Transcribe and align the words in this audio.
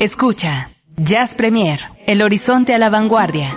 Escucha, 0.00 0.70
Jazz 0.96 1.34
Premier, 1.34 1.80
el 2.06 2.22
horizonte 2.22 2.72
a 2.72 2.78
la 2.78 2.88
vanguardia. 2.88 3.54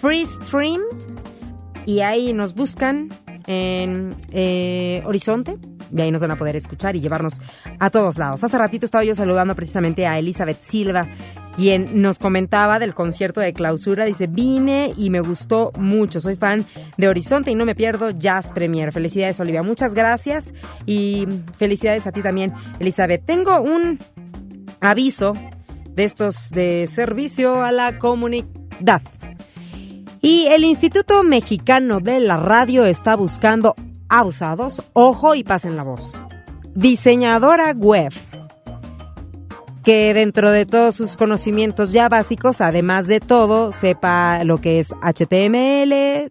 FreeStream. 0.00 0.80
Y 1.86 2.00
ahí 2.00 2.32
nos 2.32 2.54
buscan 2.54 3.08
en 3.46 4.14
eh, 4.32 5.02
Horizonte. 5.06 5.56
Y 5.96 6.00
ahí 6.00 6.10
nos 6.10 6.20
van 6.20 6.32
a 6.32 6.36
poder 6.36 6.56
escuchar 6.56 6.96
y 6.96 7.00
llevarnos 7.00 7.40
a 7.78 7.90
todos 7.90 8.18
lados. 8.18 8.44
Hace 8.44 8.58
ratito 8.58 8.84
estaba 8.84 9.04
yo 9.04 9.14
saludando 9.14 9.54
precisamente 9.54 10.06
a 10.06 10.18
Elizabeth 10.18 10.60
Silva, 10.60 11.08
quien 11.56 12.02
nos 12.02 12.18
comentaba 12.18 12.78
del 12.78 12.94
concierto 12.94 13.40
de 13.40 13.52
clausura. 13.52 14.04
Dice, 14.04 14.26
vine 14.26 14.92
y 14.96 15.10
me 15.10 15.20
gustó 15.20 15.72
mucho. 15.78 16.20
Soy 16.20 16.36
fan 16.36 16.64
de 16.96 17.08
Horizonte 17.08 17.50
y 17.50 17.54
no 17.54 17.64
me 17.64 17.74
pierdo 17.74 18.10
Jazz 18.10 18.50
Premier. 18.52 18.92
Felicidades, 18.92 19.40
Olivia. 19.40 19.62
Muchas 19.62 19.94
gracias 19.94 20.54
y 20.86 21.26
felicidades 21.56 22.06
a 22.06 22.12
ti 22.12 22.22
también, 22.22 22.52
Elizabeth. 22.78 23.24
Tengo 23.24 23.60
un 23.60 23.98
aviso 24.80 25.34
de 25.90 26.04
estos 26.04 26.50
de 26.50 26.86
servicio 26.86 27.62
a 27.62 27.72
la 27.72 27.98
comunidad. 27.98 29.02
Y 30.20 30.46
el 30.46 30.64
Instituto 30.64 31.22
Mexicano 31.22 32.00
de 32.00 32.20
la 32.20 32.36
Radio 32.36 32.84
está 32.84 33.14
buscando 33.14 33.74
abusados, 34.08 34.82
ojo 34.92 35.34
y 35.34 35.44
pasen 35.44 35.76
la 35.76 35.84
voz. 35.84 36.24
Diseñadora 36.74 37.72
web 37.72 38.12
que 39.88 40.12
dentro 40.12 40.50
de 40.50 40.66
todos 40.66 40.96
sus 40.96 41.16
conocimientos 41.16 41.92
ya 41.92 42.10
básicos, 42.10 42.60
además 42.60 43.06
de 43.06 43.20
todo, 43.20 43.72
sepa 43.72 44.44
lo 44.44 44.60
que 44.60 44.80
es 44.80 44.92
HTML, 45.00 46.30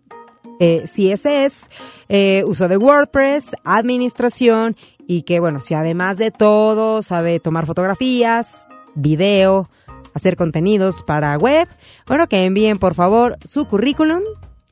eh, 0.60 0.84
CSS, 0.86 1.68
eh, 2.08 2.44
uso 2.46 2.68
de 2.68 2.78
WordPress, 2.78 3.56
administración 3.64 4.76
y 5.08 5.24
que, 5.24 5.40
bueno, 5.40 5.60
si 5.60 5.74
además 5.74 6.18
de 6.18 6.30
todo 6.30 7.02
sabe 7.02 7.40
tomar 7.40 7.66
fotografías, 7.66 8.68
video, 8.94 9.70
hacer 10.14 10.36
contenidos 10.36 11.02
para 11.02 11.38
web, 11.38 11.68
bueno, 12.06 12.28
que 12.28 12.46
envíen 12.46 12.78
por 12.78 12.94
favor 12.94 13.38
su 13.44 13.66
currículum 13.66 14.22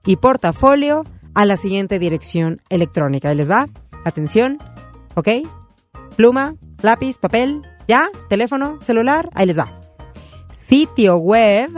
y 0.05 0.17
portafolio 0.17 1.05
a 1.35 1.45
la 1.45 1.57
siguiente 1.57 1.99
dirección 1.99 2.61
electrónica. 2.69 3.29
Ahí 3.29 3.35
les 3.35 3.49
va. 3.49 3.67
Atención. 4.05 4.57
¿Ok? 5.13 5.29
Pluma, 6.15 6.55
lápiz, 6.81 7.19
papel. 7.19 7.61
¿Ya? 7.87 8.09
¿Teléfono? 8.29 8.79
¿Celular? 8.81 9.29
Ahí 9.33 9.45
les 9.45 9.59
va. 9.59 9.79
Sitio 10.67 11.17
web 11.17 11.69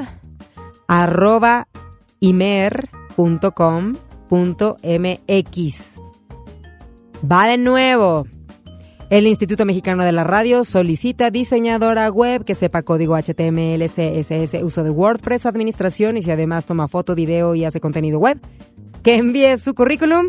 arroba 0.88 1.68
imer.com.mx. 2.20 2.78
Va 7.30 7.48
de 7.48 7.58
nuevo. 7.58 8.28
El 9.10 9.26
Instituto 9.26 9.64
Mexicano 9.66 10.04
de 10.04 10.12
la 10.12 10.26
Radio 10.26 10.66
solicita 10.66 11.32
diseñadora 11.32 12.10
web 12.10 12.44
que 12.44 12.54
sepa 12.54 12.84
código 12.84 13.16
HTML, 13.16 13.82
CSS, 13.86 14.62
uso 14.64 14.84
de 14.84 14.90
WordPress, 14.90 15.46
administración 15.46 16.18
y 16.18 16.22
si 16.22 16.32
además 16.32 16.66
toma 16.66 16.90
foto, 16.90 17.16
video 17.16 17.56
y 17.56 17.64
hace 17.64 17.80
contenido 17.80 18.20
web, 18.20 18.38
que 19.08 19.16
envíe 19.16 19.58
su 19.58 19.74
currículum 19.74 20.28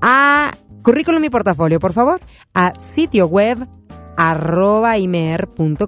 a 0.00 0.52
currículum 0.84 1.24
y 1.24 1.30
portafolio, 1.30 1.80
por 1.80 1.92
favor, 1.92 2.20
a 2.54 2.72
sitio 2.78 3.26
web 3.26 3.66
arroba 4.16 4.96
imer.com.mx. 4.98 5.86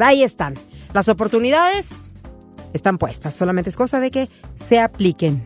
Ahí 0.00 0.22
están. 0.22 0.54
Las 0.94 1.10
oportunidades 1.10 2.08
están 2.72 2.96
puestas, 2.96 3.34
solamente 3.34 3.68
es 3.68 3.76
cosa 3.76 4.00
de 4.00 4.10
que 4.10 4.30
se 4.66 4.80
apliquen. 4.80 5.42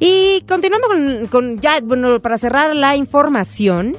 Y 0.00 0.44
continuando 0.48 0.88
con, 0.88 1.28
con 1.28 1.60
ya, 1.60 1.80
bueno, 1.80 2.20
para 2.20 2.38
cerrar 2.38 2.74
la 2.74 2.96
información, 2.96 3.94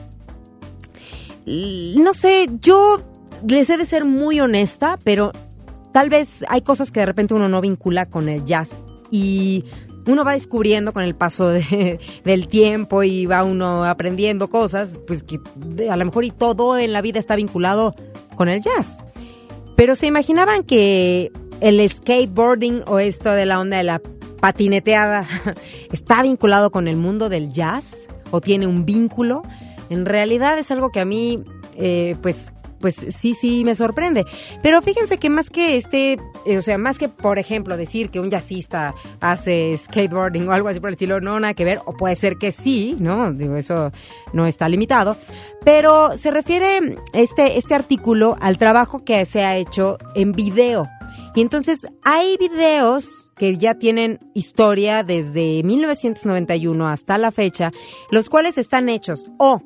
no 1.46 2.14
sé, 2.14 2.50
yo 2.60 3.02
les 3.48 3.70
he 3.70 3.78
de 3.78 3.86
ser 3.86 4.04
muy 4.04 4.42
honesta, 4.42 5.00
pero 5.06 5.32
tal 5.94 6.10
vez 6.10 6.44
hay 6.50 6.62
cosas 6.62 6.92
que 6.92 7.00
de 7.00 7.06
repente 7.06 7.34
uno 7.34 7.48
no 7.48 7.62
vincula 7.62 8.06
con 8.06 8.28
el 8.28 8.44
jazz 8.44 8.76
y 9.12 9.64
uno 10.10 10.24
va 10.24 10.34
descubriendo 10.34 10.92
con 10.92 11.04
el 11.04 11.16
paso 11.16 11.50
del 12.24 12.48
tiempo 12.48 13.04
y 13.04 13.26
va 13.26 13.44
uno 13.44 13.86
aprendiendo 13.86 14.50
cosas, 14.50 15.00
pues 15.06 15.24
que 15.24 15.40
a 15.90 15.96
lo 15.96 16.06
mejor 16.06 16.26
y 16.26 16.32
todo 16.32 16.78
en 16.78 16.94
la 16.94 17.02
vida 17.02 17.20
está 17.20 17.36
vinculado 17.36 17.94
con 18.36 18.50
el 18.50 18.62
jazz. 18.62 19.06
Pero 19.76 19.96
se 19.96 20.08
imaginaban 20.08 20.64
que 20.64 21.32
el 21.62 21.88
skateboarding 21.88 22.84
o 22.88 23.00
esto 23.00 23.32
de 23.32 23.46
la 23.46 23.60
onda 23.60 23.78
de 23.78 23.84
la 23.84 24.02
patineteada 24.40 25.28
está 25.92 26.22
vinculado 26.24 26.72
con 26.72 26.88
el 26.88 26.96
mundo 26.96 27.30
del 27.30 27.52
jazz 27.52 28.08
o 28.32 28.42
tiene 28.42 28.68
un 28.68 28.86
vínculo. 28.86 29.44
En 29.90 30.06
realidad 30.06 30.58
es 30.58 30.72
algo 30.72 30.92
que 30.92 31.00
a 31.00 31.06
mí, 31.06 31.44
eh, 31.76 32.16
pues, 32.22 32.54
pues 32.80 32.96
sí, 32.96 33.34
sí 33.34 33.64
me 33.66 33.76
sorprende. 33.76 34.26
Pero 34.62 34.82
fíjense 34.82 35.18
que 35.18 35.30
más 35.30 35.50
que 35.50 35.76
este, 35.76 36.18
eh, 36.46 36.58
o 36.58 36.62
sea, 36.62 36.78
más 36.78 36.98
que, 36.98 37.10
por 37.10 37.40
ejemplo, 37.40 37.78
decir 37.78 38.10
que 38.10 38.20
un 38.20 38.30
jazzista 38.30 38.94
hace 39.20 39.76
skateboarding 39.78 40.48
o 40.48 40.52
algo 40.52 40.68
así 40.68 40.80
por 40.80 40.90
el 40.90 40.94
estilo, 40.94 41.22
no, 41.22 41.40
nada 41.40 41.54
que 41.54 41.66
ver, 41.66 41.82
o 41.86 41.94
puede 41.94 42.16
ser 42.16 42.38
que 42.38 42.52
sí, 42.52 42.96
¿no? 43.00 43.32
Digo, 43.32 43.56
eso 43.56 43.92
no 44.34 44.48
está 44.48 44.70
limitado. 44.70 45.18
Pero 45.64 46.18
se 46.18 46.32
refiere 46.32 46.98
este, 47.14 47.58
este 47.58 47.76
artículo 47.76 48.38
al 48.40 48.58
trabajo 48.58 49.04
que 49.04 49.26
se 49.26 49.44
ha 49.44 49.58
hecho 49.58 49.98
en 50.16 50.32
video. 50.32 50.88
Y 51.36 51.42
entonces 51.42 51.86
hay 52.04 52.38
videos 52.38 53.30
que 53.40 53.58
ya 53.58 53.76
tienen 53.76 54.20
historia 54.36 55.04
desde 55.04 55.64
1991 55.64 56.88
hasta 56.88 57.18
la 57.18 57.32
fecha, 57.32 57.72
los 58.12 58.30
cuales 58.30 58.58
están 58.58 58.90
hechos 58.90 59.28
o 59.40 59.62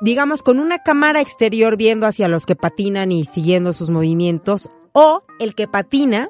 digamos, 0.00 0.42
con 0.42 0.58
una 0.58 0.78
cámara 0.78 1.20
exterior 1.20 1.76
viendo 1.76 2.06
hacia 2.06 2.28
los 2.28 2.46
que 2.46 2.56
patinan 2.56 3.12
y 3.12 3.24
siguiendo 3.24 3.72
sus 3.72 3.90
movimientos, 3.90 4.68
o 4.92 5.22
el 5.38 5.54
que 5.54 5.68
patina, 5.68 6.28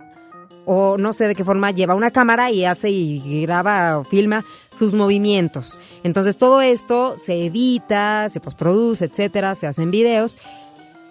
o 0.66 0.98
no 0.98 1.12
sé 1.12 1.26
de 1.26 1.34
qué 1.34 1.44
forma, 1.44 1.70
lleva 1.70 1.94
una 1.94 2.10
cámara 2.10 2.50
y 2.50 2.64
hace 2.64 2.90
y 2.90 3.42
graba 3.42 3.98
o 3.98 4.04
filma 4.04 4.44
sus 4.76 4.94
movimientos. 4.94 5.78
Entonces 6.02 6.36
todo 6.36 6.60
esto 6.60 7.16
se 7.16 7.46
edita, 7.46 8.28
se 8.28 8.40
postproduce, 8.40 9.04
etcétera, 9.04 9.54
se 9.54 9.66
hacen 9.66 9.90
videos 9.90 10.36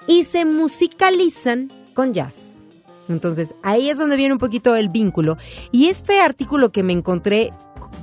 y 0.07 0.23
se 0.23 0.45
musicalizan 0.45 1.69
con 1.93 2.13
jazz. 2.13 2.61
Entonces 3.09 3.55
ahí 3.63 3.89
es 3.89 3.97
donde 3.97 4.15
viene 4.15 4.33
un 4.33 4.39
poquito 4.39 4.75
el 4.75 4.89
vínculo. 4.89 5.37
Y 5.71 5.87
este 5.87 6.21
artículo 6.21 6.71
que 6.71 6.83
me 6.83 6.93
encontré 6.93 7.51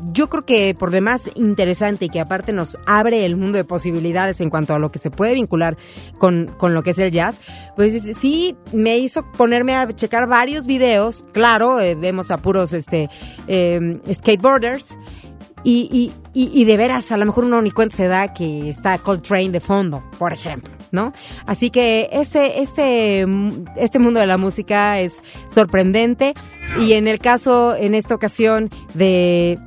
yo 0.05 0.29
creo 0.29 0.45
que 0.45 0.75
por 0.75 0.91
demás 0.91 1.31
interesante 1.35 2.07
y 2.07 2.09
que 2.09 2.21
aparte 2.21 2.53
nos 2.53 2.79
abre 2.87 3.25
el 3.25 3.37
mundo 3.37 3.59
de 3.59 3.65
posibilidades 3.65 4.41
en 4.41 4.51
cuanto 4.51 4.75
a 4.75 4.79
lo 4.79 4.91
que 4.91 4.99
se 4.99 5.11
puede 5.11 5.35
vincular 5.35 5.77
con, 6.19 6.53
con 6.57 6.75
lo 6.75 6.83
que 6.83 6.91
es 6.91 6.99
el 6.99 7.11
jazz, 7.11 7.41
pues 7.75 8.17
sí 8.17 8.57
me 8.73 8.99
hizo 8.99 9.31
ponerme 9.33 9.75
a 9.75 9.95
checar 9.95 10.29
varios 10.29 10.67
videos. 10.67 11.25
Claro, 11.33 11.81
eh, 11.81 11.95
vemos 11.95 12.31
a 12.31 12.39
puros 12.39 12.73
este, 12.73 13.09
eh, 13.47 14.01
skateboarders. 14.13 14.97
Y, 15.69 16.13
y, 16.33 16.65
de 16.65 16.77
veras, 16.77 17.11
a 17.11 17.17
lo 17.17 17.27
mejor 17.27 17.45
uno 17.45 17.61
ni 17.61 17.73
se 17.91 18.07
da 18.07 18.33
que 18.33 18.69
está 18.69 18.99
Coltrane 18.99 19.51
de 19.51 19.59
fondo, 19.59 20.01
por 20.17 20.33
ejemplo, 20.33 20.73
¿no? 20.93 21.13
Así 21.45 21.71
que 21.71 22.09
este, 22.13 22.61
este, 22.61 23.27
este 23.77 23.99
mundo 23.99 24.21
de 24.21 24.29
la 24.29 24.39
música 24.39 25.01
es 25.01 25.25
sorprendente 25.53 26.35
y 26.79 26.93
en 26.93 27.09
el 27.09 27.19
caso, 27.19 27.75
en 27.75 27.97
esta 27.97 28.15
ocasión, 28.15 28.71
de 28.95 29.59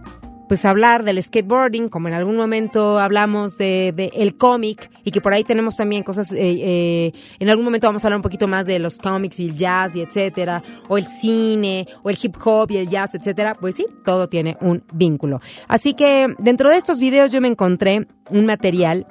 pues 0.50 0.66
hablar 0.66 1.04
del 1.04 1.22
skateboarding, 1.22 1.90
como 1.90 2.08
en 2.08 2.16
algún 2.16 2.36
momento 2.36 3.00
hablamos 3.00 3.56
de, 3.58 4.12
el 4.16 4.36
cómic 4.36 4.90
y 5.04 5.12
que 5.12 5.22
por 5.22 5.32
ahí 5.32 5.44
tenemos 5.44 5.76
también 5.76 6.02
cosas, 6.02 6.32
eh, 6.32 6.38
eh, 6.40 7.14
en 7.38 7.50
algún 7.50 7.64
momento 7.64 7.86
vamos 7.86 8.04
a 8.04 8.08
hablar 8.08 8.18
un 8.18 8.24
poquito 8.24 8.48
más 8.48 8.66
de 8.66 8.80
los 8.80 8.98
cómics 8.98 9.40
y 9.40 9.46
el 9.46 9.56
jazz 9.56 9.96
y 9.96 10.02
etcétera, 10.02 10.64
o 10.88 10.98
el 10.98 11.06
cine, 11.06 11.88
o 12.02 12.10
el 12.10 12.18
hip 12.22 12.36
hop 12.44 12.72
y 12.72 12.78
el 12.78 12.90
jazz, 12.90 13.14
etcétera, 13.14 13.54
pues 13.54 13.76
sí, 13.76 13.86
todo 14.04 14.28
tiene 14.28 14.58
un 14.60 14.84
vínculo. 14.92 15.40
Así 15.68 15.94
que 15.94 16.34
dentro 16.40 16.70
de 16.70 16.78
estos 16.78 17.00
videos 17.00 17.32
yo 17.32 17.42
me 17.42 17.48
encontré 17.48 18.08
un 18.32 18.48
material 18.48 19.06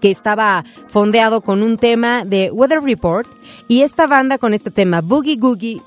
que 0.00 0.10
estaba 0.10 0.64
fondeado 0.88 1.42
con 1.42 1.62
un 1.62 1.76
tema 1.76 2.24
de 2.24 2.50
Weather 2.50 2.80
Report 2.80 3.28
y 3.68 3.82
esta 3.82 4.06
banda 4.06 4.38
con 4.38 4.54
este 4.54 4.70
tema 4.70 5.02
Boogie 5.02 5.36
Googie 5.36 5.82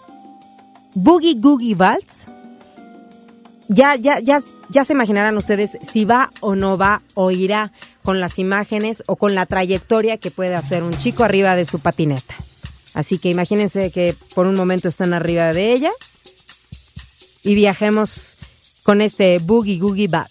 Boogie 0.93 1.33
Googie 1.33 1.73
Waltz 1.73 2.27
ya, 3.67 3.95
ya, 3.95 4.19
ya, 4.19 4.39
ya 4.69 4.83
se 4.83 4.93
imaginarán 4.93 5.37
ustedes 5.37 5.77
si 5.91 6.05
va 6.05 6.31
o 6.39 6.55
no 6.55 6.77
va 6.77 7.01
o 7.13 7.31
irá 7.31 7.71
con 8.03 8.19
las 8.19 8.39
imágenes 8.39 9.03
o 9.07 9.15
con 9.15 9.35
la 9.35 9.45
trayectoria 9.45 10.17
que 10.17 10.31
puede 10.31 10.55
hacer 10.55 10.83
un 10.83 10.97
chico 10.97 11.23
arriba 11.23 11.55
de 11.55 11.65
su 11.65 11.79
patineta. 11.79 12.35
Así 12.93 13.19
que 13.19 13.29
imagínense 13.29 13.91
que 13.91 14.15
por 14.33 14.47
un 14.47 14.55
momento 14.55 14.87
están 14.87 15.13
arriba 15.13 15.53
de 15.53 15.73
ella 15.73 15.91
y 17.43 17.55
viajemos 17.55 18.37
con 18.83 19.01
este 19.01 19.39
Boogie 19.39 19.79
Googie 19.79 20.07
Bat. 20.07 20.29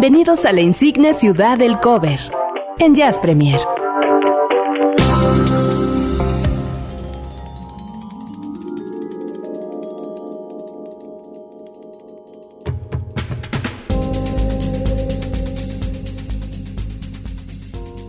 Bienvenidos 0.00 0.44
a 0.44 0.52
la 0.52 0.60
insigne 0.60 1.12
ciudad 1.12 1.58
del 1.58 1.80
cover 1.80 2.20
en 2.78 2.94
Jazz 2.94 3.18
Premier. 3.18 3.58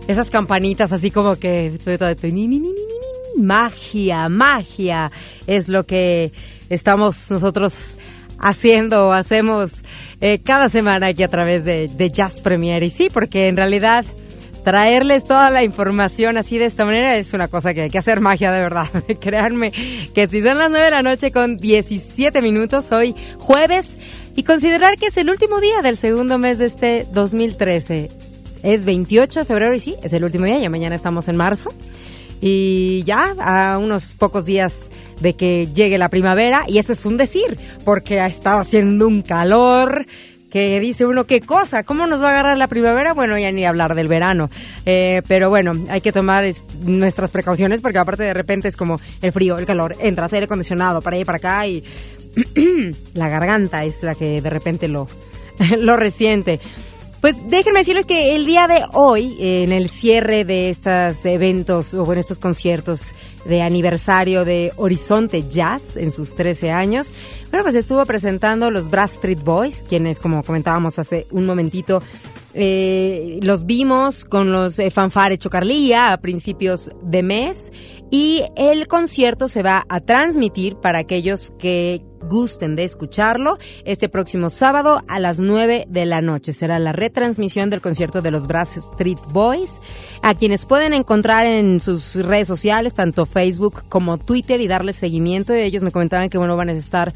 Esas 0.06 0.30
campanitas 0.30 0.92
así 0.92 1.10
como 1.10 1.34
que 1.34 1.76
magia, 3.36 4.28
magia 4.28 5.10
es 5.48 5.68
lo 5.68 5.84
que 5.86 6.30
estamos 6.68 7.32
nosotros 7.32 7.96
haciendo, 8.38 9.12
hacemos 9.12 9.79
eh, 10.20 10.38
cada 10.38 10.68
semana 10.68 11.08
aquí 11.08 11.22
a 11.22 11.28
través 11.28 11.64
de, 11.64 12.10
Jazz 12.12 12.40
Premier. 12.40 12.82
Y 12.82 12.90
sí, 12.90 13.08
porque 13.12 13.48
en 13.48 13.56
realidad 13.56 14.04
traerles 14.64 15.24
toda 15.24 15.48
la 15.48 15.64
información 15.64 16.36
así 16.36 16.58
de 16.58 16.66
esta 16.66 16.84
manera 16.84 17.16
es 17.16 17.32
una 17.32 17.48
cosa 17.48 17.72
que 17.72 17.82
hay 17.82 17.90
que 17.90 17.98
hacer 17.98 18.20
magia 18.20 18.52
de 18.52 18.58
verdad. 18.58 18.88
Créanme 19.20 19.72
que 20.14 20.26
si 20.26 20.42
son 20.42 20.58
las 20.58 20.70
9 20.70 20.84
de 20.84 20.90
la 20.90 21.02
noche 21.02 21.32
con 21.32 21.56
17 21.56 22.42
minutos 22.42 22.92
hoy 22.92 23.14
jueves 23.38 23.98
y 24.36 24.42
considerar 24.42 24.96
que 24.96 25.06
es 25.06 25.16
el 25.16 25.30
último 25.30 25.60
día 25.60 25.80
del 25.82 25.96
segundo 25.96 26.38
mes 26.38 26.58
de 26.58 26.66
este 26.66 27.06
2013. 27.12 28.10
Es 28.62 28.84
28 28.84 29.40
de 29.40 29.46
febrero 29.46 29.74
y 29.74 29.80
sí, 29.80 29.96
es 30.02 30.12
el 30.12 30.22
último 30.22 30.44
día, 30.44 30.58
ya 30.58 30.68
mañana 30.68 30.94
estamos 30.94 31.28
en 31.28 31.36
marzo. 31.36 31.70
Y 32.40 33.02
ya 33.04 33.34
a 33.38 33.78
unos 33.78 34.14
pocos 34.14 34.44
días 34.44 34.90
de 35.20 35.34
que 35.34 35.68
llegue 35.74 35.98
la 35.98 36.08
primavera 36.08 36.64
y 36.66 36.78
eso 36.78 36.92
es 36.92 37.04
un 37.04 37.16
decir 37.16 37.58
porque 37.84 38.20
ha 38.20 38.26
estado 38.26 38.60
haciendo 38.60 39.06
un 39.06 39.22
calor 39.22 40.06
que 40.50 40.80
dice 40.80 41.06
uno, 41.06 41.26
¿qué 41.26 41.40
cosa? 41.40 41.84
¿Cómo 41.84 42.06
nos 42.06 42.22
va 42.22 42.28
a 42.28 42.30
agarrar 42.32 42.58
la 42.58 42.66
primavera? 42.66 43.14
Bueno, 43.14 43.38
ya 43.38 43.52
ni 43.52 43.64
hablar 43.64 43.94
del 43.94 44.08
verano. 44.08 44.50
Eh, 44.84 45.22
pero 45.28 45.48
bueno, 45.48 45.72
hay 45.88 46.00
que 46.00 46.12
tomar 46.12 46.44
nuestras 46.82 47.30
precauciones 47.30 47.80
porque 47.80 47.98
aparte 47.98 48.24
de 48.24 48.34
repente 48.34 48.68
es 48.68 48.76
como 48.76 49.00
el 49.22 49.32
frío, 49.32 49.58
el 49.58 49.66
calor, 49.66 49.96
entras 50.00 50.32
aire 50.32 50.44
acondicionado 50.44 51.00
para 51.00 51.14
allá 51.14 51.22
y 51.22 51.24
para 51.24 51.38
acá 51.38 51.66
y 51.66 51.84
la 53.14 53.28
garganta 53.28 53.84
es 53.84 54.02
la 54.02 54.14
que 54.14 54.40
de 54.42 54.50
repente 54.50 54.88
lo, 54.88 55.06
lo 55.78 55.96
resiente. 55.96 56.60
Pues 57.20 57.36
déjenme 57.48 57.80
decirles 57.80 58.06
que 58.06 58.34
el 58.34 58.46
día 58.46 58.66
de 58.66 58.82
hoy, 58.94 59.36
en 59.40 59.72
el 59.72 59.90
cierre 59.90 60.46
de 60.46 60.70
estos 60.70 61.26
eventos, 61.26 61.92
o 61.92 62.06
bueno, 62.06 62.18
estos 62.18 62.38
conciertos 62.38 63.12
de 63.44 63.60
aniversario 63.60 64.46
de 64.46 64.72
Horizonte 64.76 65.46
Jazz 65.46 65.98
en 65.98 66.12
sus 66.12 66.34
13 66.34 66.70
años, 66.70 67.12
bueno, 67.50 67.62
pues 67.62 67.74
estuvo 67.74 68.02
presentando 68.06 68.70
los 68.70 68.88
Brass 68.88 69.12
Street 69.12 69.40
Boys, 69.44 69.84
quienes, 69.86 70.18
como 70.18 70.42
comentábamos 70.42 70.98
hace 70.98 71.26
un 71.30 71.44
momentito, 71.44 72.02
eh, 72.54 73.38
los 73.42 73.66
vimos 73.66 74.24
con 74.24 74.50
los 74.50 74.78
eh, 74.78 74.90
fanfare 74.90 75.36
Chocarlía 75.36 76.12
a 76.12 76.20
principios 76.22 76.90
de 77.02 77.22
mes 77.22 77.70
y 78.10 78.42
el 78.56 78.88
concierto 78.88 79.46
se 79.46 79.62
va 79.62 79.84
a 79.88 80.00
transmitir 80.00 80.76
para 80.76 81.00
aquellos 81.00 81.52
que 81.58 82.02
gusten 82.22 82.76
de 82.76 82.84
escucharlo 82.84 83.58
este 83.84 84.08
próximo 84.08 84.50
sábado 84.50 85.02
a 85.08 85.18
las 85.18 85.40
9 85.40 85.86
de 85.88 86.06
la 86.06 86.20
noche. 86.20 86.52
Será 86.52 86.78
la 86.78 86.92
retransmisión 86.92 87.70
del 87.70 87.80
concierto 87.80 88.22
de 88.22 88.30
los 88.30 88.46
Brass 88.46 88.76
Street 88.76 89.18
Boys, 89.28 89.80
a 90.22 90.34
quienes 90.34 90.66
pueden 90.66 90.92
encontrar 90.92 91.46
en 91.46 91.80
sus 91.80 92.14
redes 92.14 92.48
sociales, 92.48 92.94
tanto 92.94 93.26
Facebook 93.26 93.82
como 93.88 94.18
Twitter, 94.18 94.60
y 94.60 94.68
darles 94.68 94.96
seguimiento. 94.96 95.52
Ellos 95.52 95.82
me 95.82 95.92
comentaban 95.92 96.28
que 96.28 96.38
bueno, 96.38 96.56
van 96.56 96.68
a 96.68 96.72
estar 96.72 97.12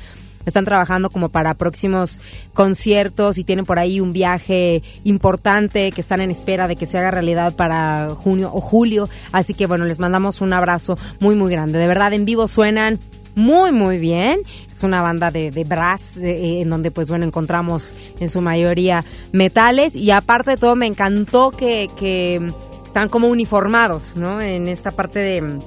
están 0.47 0.65
trabajando 0.65 1.11
como 1.11 1.31
para 1.31 1.55
próximos 1.55 2.21
conciertos 2.53 3.39
y 3.39 3.45
tienen 3.45 3.65
por 3.65 3.79
ahí 3.79 4.01
un 4.01 4.13
viaje 4.13 4.83
importante 5.05 5.91
que 5.93 6.01
están 6.01 6.21
en 6.21 6.31
espera 6.31 6.69
de 6.69 6.77
que 6.77 6.87
se 6.87 6.99
haga 6.99 7.11
realidad 7.11 7.55
para 7.55 8.11
junio 8.15 8.51
o 8.53 8.61
julio. 8.61 9.09
Así 9.33 9.55
que 9.55 9.67
bueno, 9.67 9.85
les 9.85 9.99
mandamos 9.99 10.41
un 10.41 10.53
abrazo 10.53 10.99
muy, 11.21 11.35
muy 11.35 11.51
grande. 11.51 11.79
De 11.79 11.87
verdad, 11.87 12.13
en 12.13 12.25
vivo 12.25 12.49
suenan 12.49 12.99
muy, 13.35 13.73
muy 13.73 13.99
bien. 13.99 14.41
Es 14.75 14.83
una 14.83 15.03
banda 15.03 15.31
de, 15.31 15.51
de 15.51 15.65
brass 15.65 16.17
eh, 16.17 16.61
en 16.61 16.69
donde 16.69 16.91
pues 16.91 17.09
bueno, 17.09 17.25
encontramos 17.25 17.95
en 18.19 18.29
su 18.29 18.41
mayoría 18.41 19.05
metales 19.33 19.95
y 19.95 20.11
aparte 20.11 20.53
de 20.53 20.57
todo 20.57 20.75
me 20.75 20.87
encantó 20.87 21.51
que, 21.51 21.89
que 21.97 22.53
están 22.87 23.09
como 23.09 23.29
uniformados, 23.29 24.17
¿no? 24.17 24.41
En 24.41 24.69
esta 24.69 24.93
parte 24.93 25.19
de... 25.19 25.59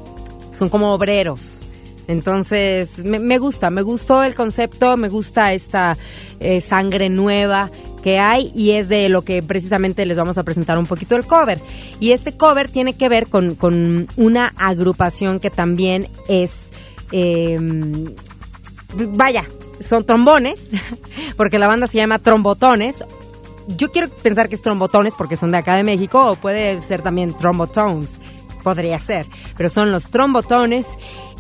Son 0.58 0.70
como 0.70 0.94
obreros. 0.94 1.66
Entonces, 2.08 3.00
me, 3.00 3.38
gusta, 3.38 3.70
me 3.70 3.82
gustó 3.82 4.24
el 4.24 4.34
concepto, 4.34 4.96
me 4.96 5.10
gusta 5.10 5.52
esta 5.52 5.98
eh, 6.40 6.62
sangre 6.62 7.10
nueva 7.10 7.70
que 8.02 8.18
hay 8.18 8.52
y 8.56 8.72
es 8.72 8.88
de 8.88 9.10
lo 9.10 9.24
que 9.24 9.44
precisamente 9.44 10.06
les 10.06 10.18
vamos 10.18 10.38
a 10.38 10.44
presentar 10.44 10.78
un 10.78 10.86
poquito 10.86 11.18
el 11.18 11.26
cover. 11.26 11.60
Y 12.00 12.12
este 12.12 12.32
cover 12.32 12.70
tiene 12.70 12.94
que 12.94 13.10
ver 13.10 13.28
con, 13.28 14.08
una 14.16 14.54
agrupación 14.56 15.42
que 15.42 15.50
también 15.50 16.08
es, 16.30 16.72
em, 17.12 18.14
vaya, 18.94 19.46
son 19.80 20.06
trombones, 20.06 20.72
porque 21.38 21.60
la 21.60 21.68
banda 21.68 21.88
se 21.88 21.98
llama 21.98 22.20
Trombotones. 22.20 23.04
Yo 23.68 23.92
quiero 23.92 24.10
pensar 24.10 24.48
que 24.48 24.56
es 24.56 24.62
trombotones 24.62 25.16
porque 25.16 25.36
son 25.36 25.52
de 25.52 25.58
acá 25.58 25.76
de 25.76 25.84
México 25.84 26.26
o 26.26 26.36
puede 26.38 26.82
ser 26.82 27.02
también 27.02 27.36
trombotones, 27.36 28.18
podría 28.64 29.00
ser, 29.00 29.26
pero 29.58 29.70
son 29.70 29.92
los 29.92 30.10
trombotones 30.10 30.88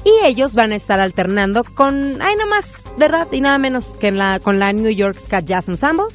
y 0.04 0.26
ellos 0.26 0.54
van 0.56 0.72
a 0.72 0.76
estar 0.76 1.00
alternando 1.00 1.64
con, 1.64 2.22
ay, 2.22 2.36
nada 2.36 2.50
más, 2.50 2.84
¿verdad? 2.98 3.28
Y 3.32 3.42
nada 3.42 3.58
menos 3.58 3.96
que 4.00 4.12
la, 4.12 4.40
con 4.40 4.60
la 4.60 4.72
New 4.72 4.92
York 4.92 5.18
Ska 5.20 5.42
Jazz 5.42 5.68
Ensemble, 5.68 6.06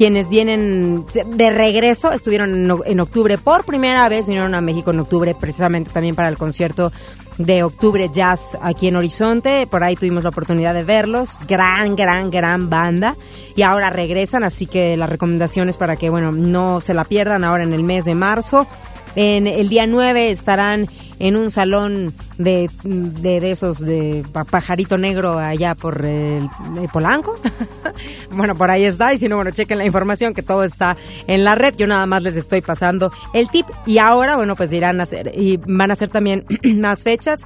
quienes 0.00 0.30
vienen 0.30 1.04
de 1.26 1.50
regreso, 1.50 2.10
estuvieron 2.10 2.72
en, 2.86 3.00
octubre 3.00 3.36
por 3.36 3.66
primera 3.66 4.08
vez, 4.08 4.28
vinieron 4.28 4.54
a 4.54 4.62
México 4.62 4.92
en 4.92 5.00
octubre 5.00 5.36
precisamente 5.38 5.90
también 5.90 6.14
para 6.14 6.30
el 6.30 6.38
concierto 6.38 6.90
de 7.36 7.62
octubre 7.64 8.08
jazz 8.10 8.56
aquí 8.62 8.88
en 8.88 8.96
Horizonte, 8.96 9.66
por 9.66 9.84
ahí 9.84 9.96
tuvimos 9.96 10.22
la 10.22 10.30
oportunidad 10.30 10.72
de 10.72 10.84
verlos, 10.84 11.38
gran, 11.46 11.96
gran, 11.96 12.30
gran 12.30 12.70
banda 12.70 13.14
y 13.54 13.60
ahora 13.60 13.90
regresan, 13.90 14.42
así 14.42 14.66
que 14.66 14.96
las 14.96 15.10
recomendaciones 15.10 15.76
para 15.76 15.96
que, 15.96 16.08
bueno, 16.08 16.32
no 16.32 16.80
se 16.80 16.94
la 16.94 17.04
pierdan 17.04 17.44
ahora 17.44 17.64
en 17.64 17.74
el 17.74 17.82
mes 17.82 18.06
de 18.06 18.14
marzo. 18.14 18.66
En 19.16 19.46
el 19.46 19.68
día 19.68 19.86
9 19.86 20.30
estarán 20.30 20.88
en 21.18 21.36
un 21.36 21.50
salón 21.50 22.14
de, 22.38 22.70
de, 22.82 23.50
esos 23.50 23.78
de 23.78 24.24
pajarito 24.50 24.96
negro 24.96 25.38
allá 25.38 25.74
por 25.74 26.04
el, 26.04 26.48
Polanco. 26.92 27.38
bueno, 28.32 28.54
por 28.54 28.70
ahí 28.70 28.84
está. 28.84 29.12
Y 29.12 29.18
si 29.18 29.28
no, 29.28 29.36
bueno, 29.36 29.50
chequen 29.50 29.78
la 29.78 29.84
información 29.84 30.32
que 30.32 30.42
todo 30.42 30.64
está 30.64 30.96
en 31.26 31.44
la 31.44 31.54
red. 31.54 31.74
Yo 31.76 31.86
nada 31.86 32.06
más 32.06 32.22
les 32.22 32.36
estoy 32.36 32.60
pasando 32.60 33.12
el 33.34 33.48
tip. 33.48 33.66
Y 33.86 33.98
ahora, 33.98 34.36
bueno, 34.36 34.56
pues 34.56 34.72
irán 34.72 35.00
a 35.00 35.02
hacer, 35.02 35.32
y 35.34 35.58
van 35.58 35.90
a 35.90 35.94
hacer 35.94 36.08
también 36.08 36.46
más 36.78 37.02
fechas. 37.02 37.40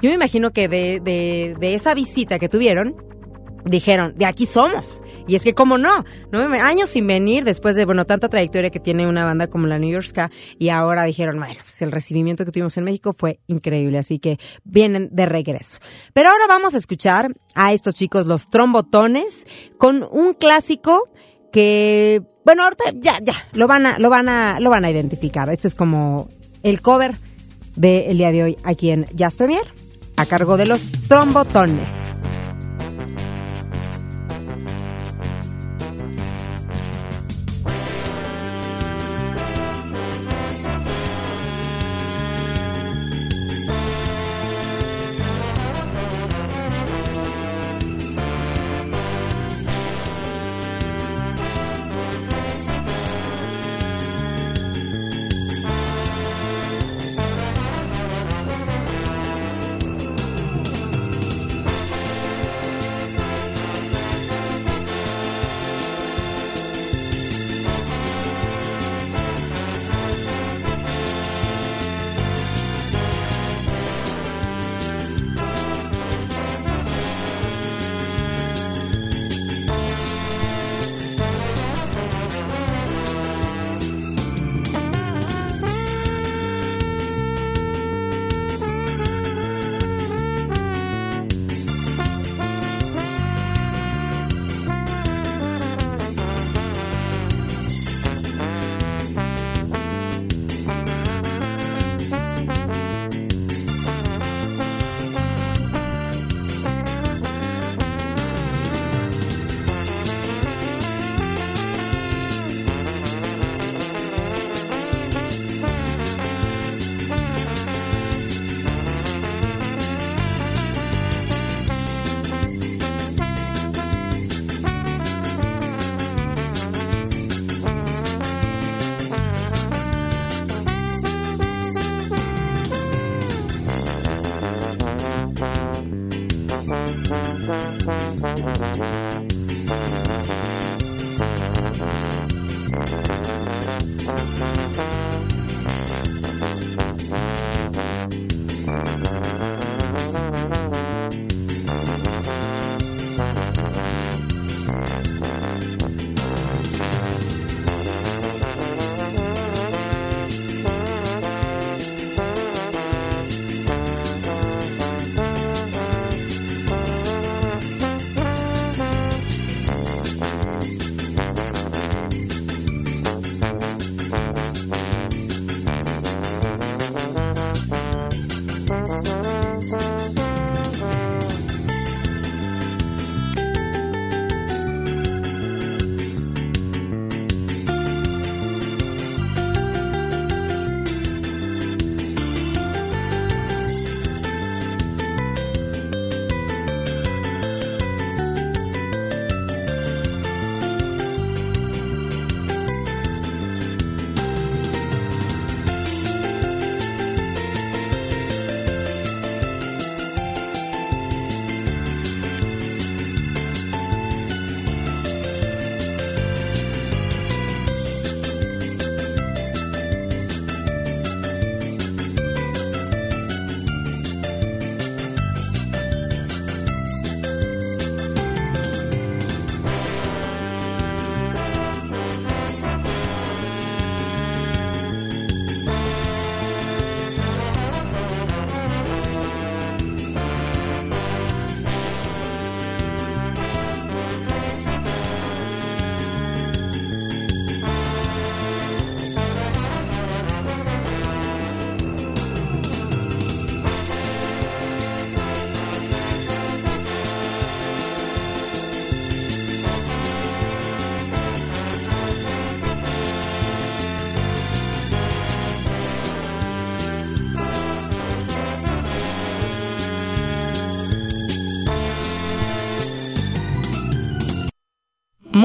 Yo 0.00 0.08
me 0.08 0.14
imagino 0.14 0.52
que 0.52 0.68
de, 0.68 1.00
de, 1.02 1.56
de 1.58 1.74
esa 1.74 1.92
visita 1.92 2.38
que 2.38 2.48
tuvieron, 2.48 2.94
dijeron, 3.64 4.14
de 4.16 4.26
aquí 4.26 4.46
somos. 4.46 5.02
Y 5.26 5.34
es 5.34 5.42
que, 5.42 5.54
¿cómo 5.54 5.78
no? 5.78 6.04
¿no? 6.32 6.40
Años 6.40 6.90
sin 6.90 7.06
venir, 7.06 7.44
después 7.44 7.76
de, 7.76 7.84
bueno, 7.84 8.04
tanta 8.06 8.28
trayectoria 8.28 8.70
que 8.70 8.80
tiene 8.80 9.06
una 9.06 9.24
banda 9.24 9.48
como 9.48 9.66
la 9.66 9.78
New 9.78 9.90
York 9.90 10.08
y 10.58 10.68
ahora 10.70 11.04
dijeron, 11.04 11.38
bueno, 11.38 11.60
pues 11.62 11.82
el 11.82 11.92
recibimiento 11.92 12.44
que 12.44 12.52
tuvimos 12.52 12.76
en 12.76 12.84
México 12.84 13.12
fue 13.12 13.40
increíble, 13.46 13.98
así 13.98 14.18
que 14.18 14.38
vienen 14.64 15.08
de 15.12 15.26
regreso. 15.26 15.78
Pero 16.12 16.30
ahora 16.30 16.44
vamos 16.48 16.74
a 16.74 16.78
escuchar 16.78 17.32
a 17.54 17.72
estos 17.72 17.94
chicos, 17.94 18.26
los 18.26 18.48
trombotones, 18.48 19.46
con 19.76 20.06
un 20.10 20.34
clásico 20.34 21.10
que, 21.52 22.22
bueno, 22.44 22.64
ahorita 22.64 22.84
ya, 22.94 23.18
ya, 23.22 23.34
lo 23.52 23.66
van 23.66 23.86
a, 23.86 23.98
lo 23.98 24.10
van 24.10 24.28
a, 24.28 24.60
lo 24.60 24.70
van 24.70 24.84
a 24.84 24.90
identificar. 24.90 25.48
Este 25.50 25.68
es 25.68 25.74
como 25.74 26.28
el 26.62 26.80
cover 26.80 27.16
del 27.76 28.18
día 28.18 28.32
de 28.32 28.42
hoy 28.42 28.56
aquí 28.64 28.90
en 28.90 29.06
Jazz 29.14 29.36
Premier, 29.36 29.64
a 30.16 30.26
cargo 30.26 30.56
de 30.56 30.66
los 30.66 30.90
trombotones. 31.08 32.17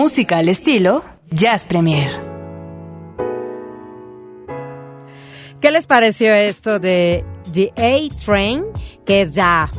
Música 0.03 0.39
al 0.39 0.49
estilo 0.49 1.01
Jazz 1.31 1.63
Premier. 1.63 2.09
¿Qué 5.61 5.71
les 5.71 5.87
pareció 5.87 6.33
esto 6.33 6.77
de 6.77 7.23
The 7.53 7.71
A-Train? 7.77 8.65
Que 9.05 9.21
es 9.21 9.33
ya 9.33 9.71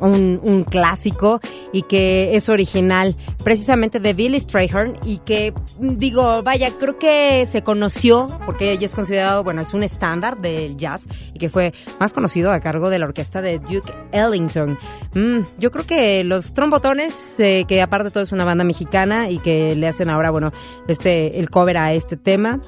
un, 0.00 0.66
clásico 0.68 1.40
y 1.72 1.82
que 1.82 2.36
es 2.36 2.48
original 2.48 3.16
precisamente 3.44 4.00
de 4.00 4.12
Billy 4.12 4.38
Strayhorn 4.40 4.98
y 5.04 5.18
que 5.18 5.52
digo, 5.78 6.42
vaya, 6.42 6.70
creo 6.78 6.98
que 6.98 7.46
se 7.46 7.62
conoció 7.62 8.26
porque 8.46 8.72
ella 8.72 8.86
es 8.86 8.94
considerado, 8.94 9.44
bueno, 9.44 9.62
es 9.62 9.74
un 9.74 9.82
estándar 9.82 10.38
del 10.40 10.76
jazz 10.76 11.06
y 11.34 11.38
que 11.38 11.48
fue 11.48 11.72
más 12.00 12.12
conocido 12.12 12.52
a 12.52 12.60
cargo 12.60 12.90
de 12.90 12.98
la 12.98 13.06
orquesta 13.06 13.42
de 13.42 13.58
Duke 13.58 13.92
Ellington. 14.12 14.78
Mm, 15.14 15.40
yo 15.58 15.70
creo 15.70 15.86
que 15.86 16.24
los 16.24 16.54
trombotones, 16.54 17.38
eh, 17.40 17.64
que 17.68 17.82
aparte 17.82 18.04
de 18.04 18.10
todo 18.10 18.22
es 18.22 18.32
una 18.32 18.44
banda 18.44 18.64
mexicana 18.64 19.30
y 19.30 19.38
que 19.38 19.74
le 19.76 19.86
hacen 19.88 20.10
ahora, 20.10 20.30
bueno, 20.30 20.52
este 20.86 21.38
el 21.38 21.50
cover 21.50 21.78
a 21.78 21.92
este 21.92 22.16
tema, 22.16 22.60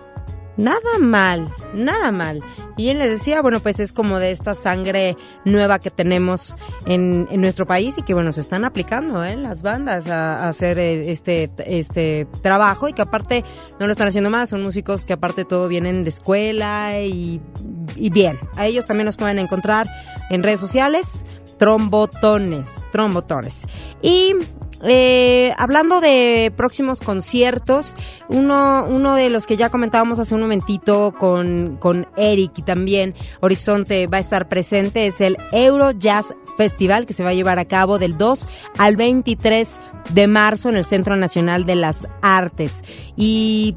Nada 0.60 0.98
mal, 1.00 1.54
nada 1.72 2.12
mal. 2.12 2.42
Y 2.76 2.90
él 2.90 2.98
les 2.98 3.08
decía, 3.08 3.40
bueno, 3.40 3.60
pues 3.60 3.80
es 3.80 3.94
como 3.94 4.18
de 4.18 4.30
esta 4.30 4.52
sangre 4.52 5.16
nueva 5.46 5.78
que 5.78 5.90
tenemos 5.90 6.54
en, 6.84 7.26
nuestro 7.40 7.66
país 7.66 7.96
y 7.96 8.02
que, 8.02 8.12
bueno, 8.12 8.30
se 8.32 8.42
están 8.42 8.66
aplicando 8.66 9.24
¿eh? 9.24 9.36
las 9.36 9.62
bandas 9.62 10.08
a, 10.08 10.50
hacer 10.50 10.78
eh, 10.78 11.10
este, 11.10 11.50
este 11.64 12.26
trabajo 12.42 12.88
y 12.88 12.92
que 12.92 13.00
aparte 13.00 13.42
no 13.78 13.86
lo 13.86 13.92
están 13.92 14.08
haciendo 14.08 14.28
más, 14.28 14.50
son 14.50 14.62
músicos 14.62 15.06
que 15.06 15.14
aparte 15.14 15.46
todo 15.46 15.66
vienen 15.66 16.04
de 16.04 16.10
escuela 16.10 17.00
y, 17.00 17.40
y 17.96 18.10
bien. 18.10 18.38
A 18.56 18.66
ellos 18.66 18.84
también 18.84 19.06
los 19.06 19.16
pueden 19.16 19.38
encontrar 19.38 19.86
en 20.28 20.42
redes 20.42 20.60
sociales, 20.60 21.24
trombotones, 21.56 22.84
trombotones. 22.92 23.66
Y 24.02 24.34
eh, 24.82 25.52
hablando 25.58 26.00
de 26.00 26.52
próximos 26.56 27.00
conciertos, 27.00 27.94
uno, 28.28 28.86
uno 28.88 29.14
de 29.14 29.30
los 29.30 29.46
que 29.46 29.56
ya 29.56 29.68
comentábamos 29.68 30.18
hace 30.18 30.34
un 30.34 30.40
momentito 30.40 31.14
con, 31.18 31.76
con 31.78 32.06
Eric 32.16 32.52
y 32.58 32.62
también 32.62 33.14
Horizonte 33.40 34.06
va 34.06 34.18
a 34.18 34.20
estar 34.20 34.48
presente 34.48 35.06
es 35.06 35.20
el 35.20 35.36
Euro 35.52 35.90
Jazz 35.90 36.34
Festival 36.56 37.06
que 37.06 37.12
se 37.12 37.22
va 37.22 37.30
a 37.30 37.34
llevar 37.34 37.58
a 37.58 37.64
cabo 37.64 37.98
del 37.98 38.16
2 38.16 38.48
al 38.78 38.96
23 38.96 39.78
de 40.14 40.26
marzo 40.26 40.68
en 40.68 40.76
el 40.76 40.84
Centro 40.84 41.16
Nacional 41.16 41.66
de 41.66 41.74
las 41.74 42.08
Artes. 42.22 42.82
Y 43.16 43.76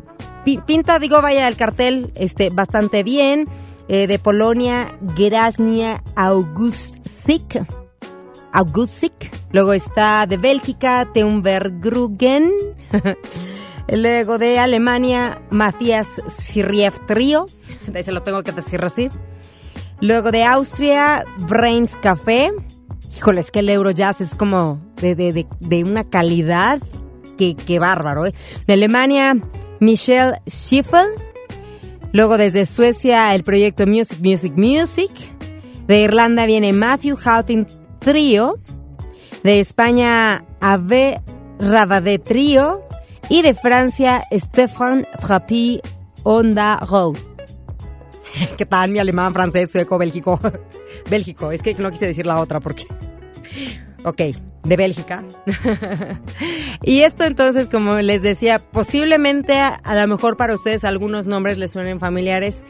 pinta, 0.66 1.00
digo, 1.00 1.22
vaya 1.22 1.48
el 1.48 1.56
cartel 1.56 2.12
este, 2.16 2.50
bastante 2.50 3.04
bien. 3.04 3.48
Eh, 3.90 4.08
de 4.08 4.18
Polonia, 4.18 4.98
Grasnia 5.02 6.02
Augustsik 6.16 7.83
Augustik. 8.54 9.32
Luego 9.52 9.74
está 9.74 10.26
de 10.28 10.38
Bélgica, 10.38 11.10
Teumbergrugen. 11.14 12.52
Luego 13.92 14.38
de 14.38 14.60
Alemania, 14.60 15.42
Matthias 15.50 16.22
Sirriev 16.28 16.94
Trio. 17.06 17.48
De 17.88 17.98
ahí 17.98 18.04
se 18.04 18.12
lo 18.12 18.24
tengo 18.24 18.44
que 18.44 18.52
decir 18.52 18.84
así. 18.86 19.10
Luego 20.00 20.32
de 20.32 20.44
Austria, 20.44 21.26
Brains 21.50 21.98
Café. 21.98 22.52
Híjole, 23.18 23.42
es 23.42 23.52
que 23.52 23.60
el 23.60 23.70
Eurojazz 23.70 24.22
es 24.22 24.36
como 24.36 24.82
de, 25.02 25.84
una 25.84 26.04
calidad 26.04 26.82
que, 27.38 27.80
bárbaro. 27.80 28.26
¿eh? 28.28 28.34
De 28.68 28.74
Alemania, 28.74 29.36
Michelle 29.80 30.40
Schiffel. 30.48 31.08
Luego 32.12 32.38
desde 32.38 32.66
Suecia, 32.66 33.34
el 33.34 33.44
proyecto 33.44 33.88
Music, 33.88 34.20
Music, 34.22 34.54
Music. 34.56 35.12
De 35.88 36.02
Irlanda 36.02 36.46
viene 36.46 36.72
Matthew 36.72 37.18
Halpin 37.24 37.68
Trío, 38.04 38.60
de 39.44 39.60
España 39.62 40.44
Ave 40.60 41.22
Rabade 41.58 42.20
Trío 42.20 42.82
y 43.30 43.42
de 43.42 43.54
Francia 43.54 44.24
Stéphane 44.32 45.08
Trapi 45.22 45.80
Onda 46.24 46.80
Road. 46.80 47.16
¿Qué 48.58 48.66
tal 48.66 48.92
mi 48.92 49.00
alemán, 49.00 49.34
francés, 49.34 49.72
sueco, 49.72 49.98
bélgico? 49.98 50.40
Bélgico, 51.10 51.52
es 51.52 51.62
que 51.62 51.74
no 51.76 51.92
quise 51.92 52.08
decir 52.08 52.26
la 52.26 52.40
otra 52.40 52.60
porque... 52.60 52.86
Ok, 54.06 54.20
de 54.64 54.76
Bélgica. 54.76 55.24
y 56.82 57.04
esto 57.04 57.24
entonces, 57.24 57.70
como 57.70 57.96
les 57.96 58.22
decía, 58.22 58.60
posiblemente 58.60 59.58
a, 59.58 59.70
a 59.76 59.96
lo 59.96 60.06
mejor 60.10 60.36
para 60.36 60.54
ustedes 60.54 60.84
algunos 60.84 61.26
nombres 61.26 61.58
les 61.58 61.72
suenen 61.72 62.02
familiares, 62.02 62.66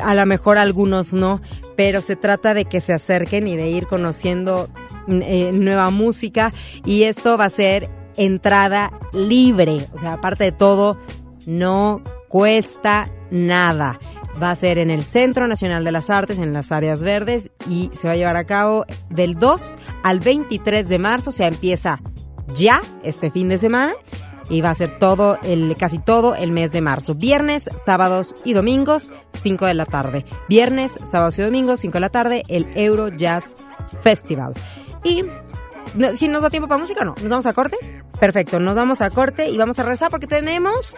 a 0.00 0.14
lo 0.14 0.26
mejor 0.26 0.58
algunos 0.58 1.12
no, 1.12 1.40
pero 1.76 2.00
se 2.00 2.16
trata 2.16 2.54
de 2.54 2.64
que 2.64 2.80
se 2.80 2.92
acerquen 2.92 3.46
y 3.46 3.56
de 3.56 3.68
ir 3.68 3.86
conociendo 3.86 4.68
mm, 5.06 5.22
eh, 5.22 5.50
nueva 5.52 5.90
música 5.90 6.52
y 6.84 7.04
esto 7.04 7.38
va 7.38 7.46
a 7.46 7.50
ser 7.50 7.88
entrada 8.16 8.92
libre, 9.12 9.86
o 9.92 9.98
sea, 9.98 10.14
aparte 10.14 10.44
de 10.44 10.52
todo, 10.52 10.98
no 11.46 12.02
cuesta 12.28 13.08
nada. 13.30 13.98
Va 14.40 14.50
a 14.52 14.54
ser 14.54 14.78
en 14.78 14.90
el 14.90 15.02
Centro 15.02 15.48
Nacional 15.48 15.84
de 15.84 15.90
las 15.90 16.10
Artes, 16.10 16.38
en 16.38 16.52
las 16.52 16.70
áreas 16.70 17.02
verdes, 17.02 17.50
y 17.68 17.90
se 17.92 18.06
va 18.06 18.14
a 18.14 18.16
llevar 18.16 18.36
a 18.36 18.44
cabo 18.44 18.84
del 19.10 19.36
2 19.36 19.76
al 20.04 20.20
23 20.20 20.88
de 20.88 20.98
marzo. 20.98 21.30
O 21.30 21.32
sea, 21.32 21.48
empieza 21.48 22.00
ya 22.54 22.80
este 23.02 23.30
fin 23.30 23.48
de 23.48 23.58
semana 23.58 23.94
y 24.50 24.60
va 24.60 24.70
a 24.70 24.74
ser 24.74 24.98
todo 24.98 25.38
el 25.42 25.76
casi 25.76 25.98
todo 25.98 26.34
el 26.34 26.50
mes 26.50 26.72
de 26.72 26.80
marzo. 26.80 27.14
Viernes, 27.14 27.70
sábados 27.84 28.34
y 28.44 28.52
domingos, 28.52 29.10
5 29.42 29.66
de 29.66 29.74
la 29.74 29.86
tarde. 29.86 30.24
Viernes, 30.48 30.98
sábados 31.02 31.38
y 31.38 31.42
domingos, 31.42 31.80
5 31.80 31.94
de 31.94 32.00
la 32.00 32.08
tarde, 32.08 32.42
el 32.48 32.66
Euro 32.74 33.08
Jazz 33.08 33.56
Festival. 34.02 34.54
Y 35.04 35.24
si 36.14 36.28
nos 36.28 36.42
da 36.42 36.50
tiempo 36.50 36.68
para 36.68 36.78
música, 36.78 37.04
no. 37.04 37.14
¿Nos 37.20 37.30
vamos 37.30 37.46
a 37.46 37.52
corte? 37.52 37.76
Perfecto, 38.18 38.58
nos 38.58 38.74
vamos 38.74 39.00
a 39.00 39.10
corte 39.10 39.48
y 39.48 39.56
vamos 39.56 39.78
a 39.78 39.84
rezar 39.84 40.10
porque 40.10 40.26
tenemos 40.26 40.96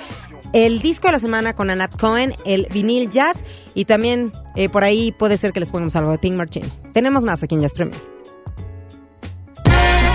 el 0.53 0.81
disco 0.81 1.09
de 1.09 1.13
la 1.13 1.19
semana 1.19 1.55
con 1.55 1.71
Anat 1.71 1.97
Cohen, 1.99 2.35
el 2.45 2.67
vinil 2.73 3.11
jazz 3.11 3.45
y 3.75 3.85
también 3.85 4.33
eh, 4.57 4.69
por 4.69 4.85
ahí 4.85 5.13
puede 5.13 5.37
ser 5.37 5.53
que 5.53 5.61
les 5.61 5.71
pongamos 5.71 5.95
algo 5.97 6.13
de 6.13 6.19
Pink 6.19 6.37
Martin. 6.37 6.65
Tenemos 6.93 7.25
más 7.25 7.43
aquí 7.43 7.55
en 7.55 7.61
Jazz 7.61 7.75
Premier. 7.75 8.20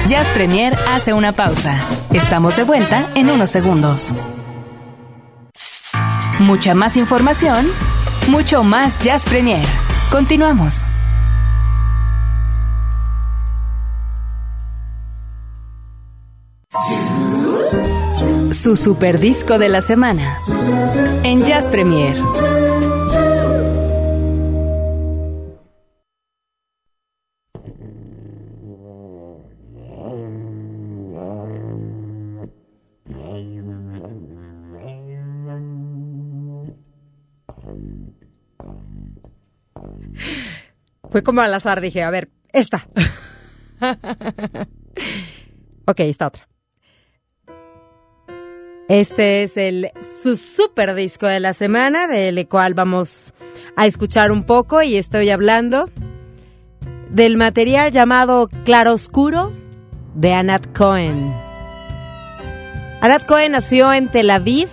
Jazz 0.07 0.27
Premier 0.29 0.77
hace 0.87 1.13
una 1.13 1.31
pausa. 1.31 1.79
Estamos 2.13 2.55
de 2.57 2.63
vuelta 2.63 3.07
en 3.15 3.31
unos 3.31 3.49
segundos. 3.49 4.13
Mucha 6.39 6.75
más 6.75 6.95
información, 6.95 7.65
mucho 8.27 8.63
más 8.63 8.99
Jazz 8.99 9.25
Premier. 9.25 9.65
Continuamos. 10.11 10.85
Su 18.51 18.77
super 18.77 19.19
disco 19.19 19.57
de 19.57 19.69
la 19.69 19.81
semana 19.81 20.37
en 21.23 21.43
Jazz 21.43 21.67
Premier. 21.67 22.15
Fue 41.15 41.23
como 41.23 41.39
al 41.39 41.53
azar, 41.53 41.79
dije, 41.79 42.03
a 42.03 42.09
ver, 42.09 42.27
esta. 42.51 42.89
ok, 45.85 45.99
esta 46.01 46.27
otra. 46.27 46.49
Este 48.89 49.43
es 49.43 49.55
el 49.55 49.91
su 50.01 50.35
super 50.35 50.93
disco 50.93 51.25
de 51.25 51.39
la 51.39 51.53
semana, 51.53 52.07
del 52.07 52.45
cual 52.49 52.73
vamos 52.73 53.33
a 53.77 53.85
escuchar 53.85 54.29
un 54.29 54.43
poco 54.43 54.81
y 54.81 54.97
estoy 54.97 55.29
hablando 55.29 55.89
del 57.11 57.37
material 57.37 57.93
llamado 57.93 58.49
Claroscuro 58.65 59.53
de 60.15 60.33
Anat 60.33 60.67
Cohen. 60.77 61.33
Anat 62.99 63.25
Cohen 63.25 63.53
nació 63.53 63.93
en 63.93 64.11
Tel 64.11 64.29
Aviv 64.29 64.67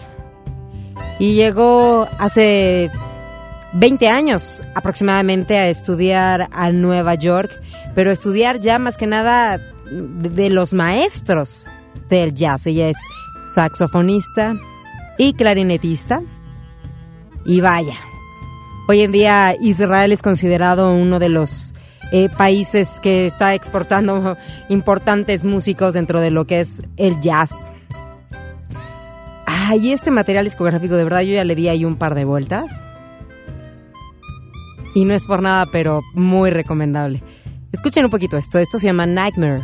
y 1.20 1.36
llegó 1.36 2.08
hace 2.18 2.90
20 3.74 4.08
años 4.08 4.62
aproximadamente 4.74 5.56
a 5.56 5.68
estudiar 5.68 6.48
a 6.52 6.70
Nueva 6.70 7.14
York, 7.14 7.50
pero 7.94 8.10
estudiar 8.10 8.60
ya 8.60 8.78
más 8.78 8.96
que 8.96 9.06
nada 9.06 9.58
de 9.90 10.50
los 10.50 10.74
maestros 10.74 11.66
del 12.08 12.34
jazz. 12.34 12.66
Ella 12.66 12.88
es 12.88 12.98
saxofonista 13.54 14.54
y 15.18 15.34
clarinetista. 15.34 16.22
Y 17.44 17.60
vaya, 17.60 17.96
hoy 18.88 19.02
en 19.02 19.12
día 19.12 19.56
Israel 19.60 20.12
es 20.12 20.22
considerado 20.22 20.94
uno 20.94 21.18
de 21.18 21.28
los 21.28 21.74
eh, 22.12 22.28
países 22.28 23.00
que 23.02 23.26
está 23.26 23.54
exportando 23.54 24.36
importantes 24.68 25.44
músicos 25.44 25.94
dentro 25.94 26.20
de 26.20 26.30
lo 26.30 26.46
que 26.46 26.60
es 26.60 26.82
el 26.98 27.20
jazz. 27.20 27.72
Ay, 29.46 29.92
este 29.92 30.10
material 30.10 30.44
discográfico, 30.44 30.96
de 30.96 31.04
verdad, 31.04 31.22
yo 31.22 31.34
ya 31.34 31.44
le 31.44 31.54
di 31.54 31.68
ahí 31.68 31.84
un 31.84 31.96
par 31.96 32.14
de 32.14 32.24
vueltas. 32.24 32.84
Y 34.94 35.04
no 35.04 35.14
es 35.14 35.26
por 35.26 35.42
nada, 35.42 35.66
pero 35.66 36.02
muy 36.14 36.50
recomendable. 36.50 37.22
Escuchen 37.72 38.04
un 38.04 38.10
poquito 38.10 38.36
esto. 38.36 38.58
Esto 38.58 38.78
se 38.78 38.86
llama 38.86 39.06
Nightmare. 39.06 39.62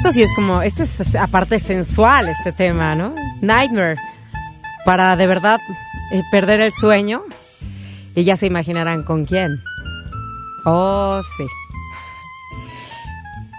Esto 0.00 0.12
sí 0.12 0.22
es 0.22 0.32
como, 0.32 0.62
este 0.62 0.84
es 0.84 1.14
aparte 1.14 1.58
sensual 1.58 2.30
este 2.30 2.52
tema, 2.52 2.94
¿no? 2.94 3.14
Nightmare. 3.42 3.98
Para 4.86 5.14
de 5.14 5.26
verdad 5.26 5.60
eh, 6.10 6.22
perder 6.30 6.60
el 6.60 6.72
sueño. 6.72 7.22
Y 8.14 8.24
ya 8.24 8.38
se 8.38 8.46
imaginarán 8.46 9.02
con 9.02 9.26
quién. 9.26 9.60
Oh, 10.64 11.20
sí. 11.36 11.44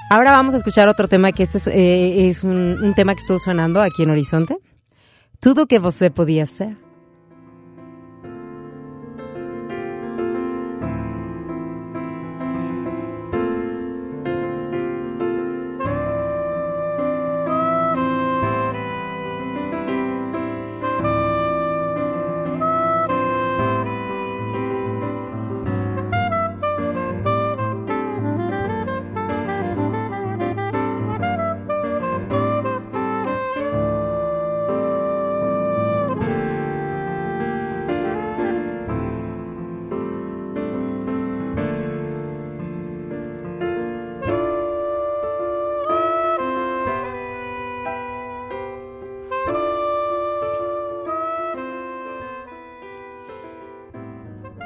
Ahora 0.10 0.32
vamos 0.32 0.56
a 0.56 0.58
escuchar 0.58 0.88
otro 0.88 1.08
tema 1.08 1.32
que 1.32 1.44
este 1.44 1.60
es, 1.60 1.68
eh, 1.68 2.48
un, 2.48 2.92
tema 2.96 3.14
que 3.14 3.22
estuvo 3.22 3.38
sonando 3.38 3.80
aquí 3.80 4.02
en 4.02 4.10
Horizonte. 4.10 4.58
Todo 5.40 5.68
que 5.68 5.78
você 5.78 6.10
podía 6.10 6.48
ser. 6.48 6.76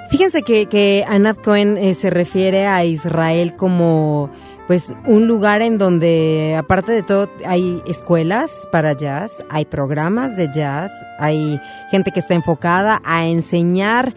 Fíjense 0.09 0.43
que, 0.43 0.67
que 0.67 1.03
Anat 1.07 1.41
Cohen 1.41 1.77
eh, 1.77 1.93
se 1.93 2.09
refiere 2.09 2.67
a 2.67 2.85
Israel 2.85 3.55
como 3.55 4.29
pues 4.67 4.95
un 5.05 5.27
lugar 5.27 5.61
en 5.61 5.77
donde 5.77 6.55
aparte 6.57 6.91
de 6.91 7.03
todo 7.03 7.29
hay 7.45 7.81
escuelas 7.87 8.67
para 8.71 8.93
jazz, 8.93 9.43
hay 9.49 9.65
programas 9.65 10.35
de 10.35 10.49
jazz, 10.51 10.91
hay 11.19 11.59
gente 11.91 12.11
que 12.11 12.19
está 12.19 12.33
enfocada 12.33 13.01
a 13.05 13.27
enseñar 13.27 14.15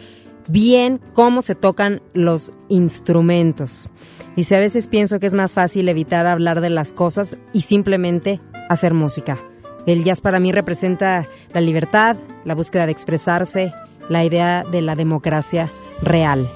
bien 0.49 1.01
cómo 1.13 1.43
se 1.43 1.55
tocan 1.55 2.01
los 2.15 2.53
instrumentos. 2.69 3.89
Y 4.37 4.45
si 4.45 4.55
a 4.55 4.61
veces 4.61 4.89
pienso 4.89 5.21
que 5.21 5.27
es 5.27 5.35
más 5.35 5.55
fácil 5.55 5.89
evitar 5.89 6.27
hablar 6.27 6.61
de 6.61 6.71
las 6.71 6.93
cosas 6.93 7.37
y 7.53 7.63
simplemente 7.63 8.41
hacer 8.69 8.95
música. 8.95 9.39
El 9.87 10.05
jazz 10.05 10.21
para 10.21 10.41
mí 10.41 10.53
representa 10.53 11.27
la 11.53 11.61
libertad, 11.61 12.17
la 12.45 12.55
búsqueda 12.55 12.87
de 12.87 12.93
expresarse, 12.93 13.73
la 14.09 14.25
idea 14.25 14.65
de 14.71 14.83
la 14.83 14.95
democracia 14.97 15.69
real. 16.03 16.49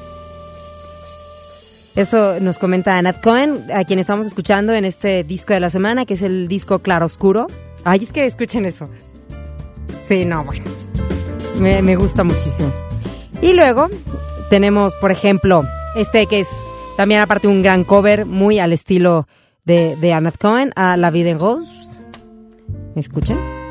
Eso 1.95 2.41
nos 2.41 2.59
comenta 2.59 3.01
Nat 3.03 3.21
Cohen, 3.23 3.67
a 3.73 3.85
quien 3.85 3.99
estamos 3.99 4.27
escuchando 4.27 4.73
en 4.73 4.85
este 4.85 5.25
disco 5.25 5.53
de 5.53 5.61
la 5.61 5.69
semana, 5.69 6.07
que 6.07 6.15
es 6.15 6.23
el 6.23 6.49
disco 6.49 6.79
Claroscuro. 6.79 7.49
Ay, 7.85 8.01
es 8.03 8.13
que 8.13 8.25
escuchen 8.25 8.65
eso. 8.65 8.89
Sí, 10.09 10.25
no, 10.25 10.45
bueno. 10.45 10.65
Me, 11.61 11.83
me 11.83 11.97
gusta 11.97 12.25
muchísimo. 12.25 12.73
Y 13.43 13.53
luego 13.53 13.89
tenemos, 14.49 14.95
por 14.95 15.11
ejemplo, 15.11 15.65
este 15.95 16.27
que 16.27 16.41
es 16.41 16.49
también 16.97 17.21
aparte 17.21 17.49
un 17.49 17.63
gran 17.63 17.85
cover, 17.85 18.25
muy 18.25 18.59
al 18.59 18.73
estilo 18.73 19.27
de, 19.65 19.97
de 19.97 20.13
Anat 20.13 20.39
Cohen, 20.39 20.73
a 20.77 20.97
La 20.97 21.11
Vida 21.11 21.31
en 21.31 21.41
Rose. 21.41 22.01
Escuchen. 22.97 23.62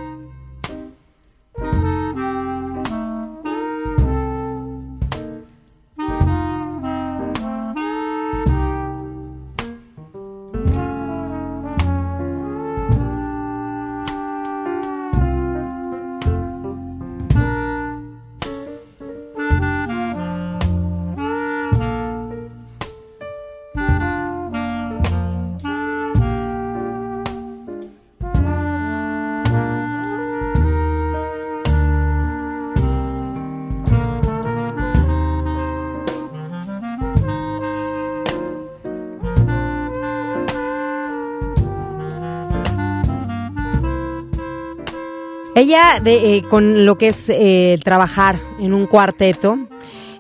Ella, 45.71 46.01
eh, 46.03 46.43
con 46.49 46.85
lo 46.85 46.97
que 46.97 47.07
es 47.07 47.29
eh, 47.29 47.79
trabajar 47.81 48.37
en 48.59 48.73
un 48.73 48.87
cuarteto, 48.87 49.55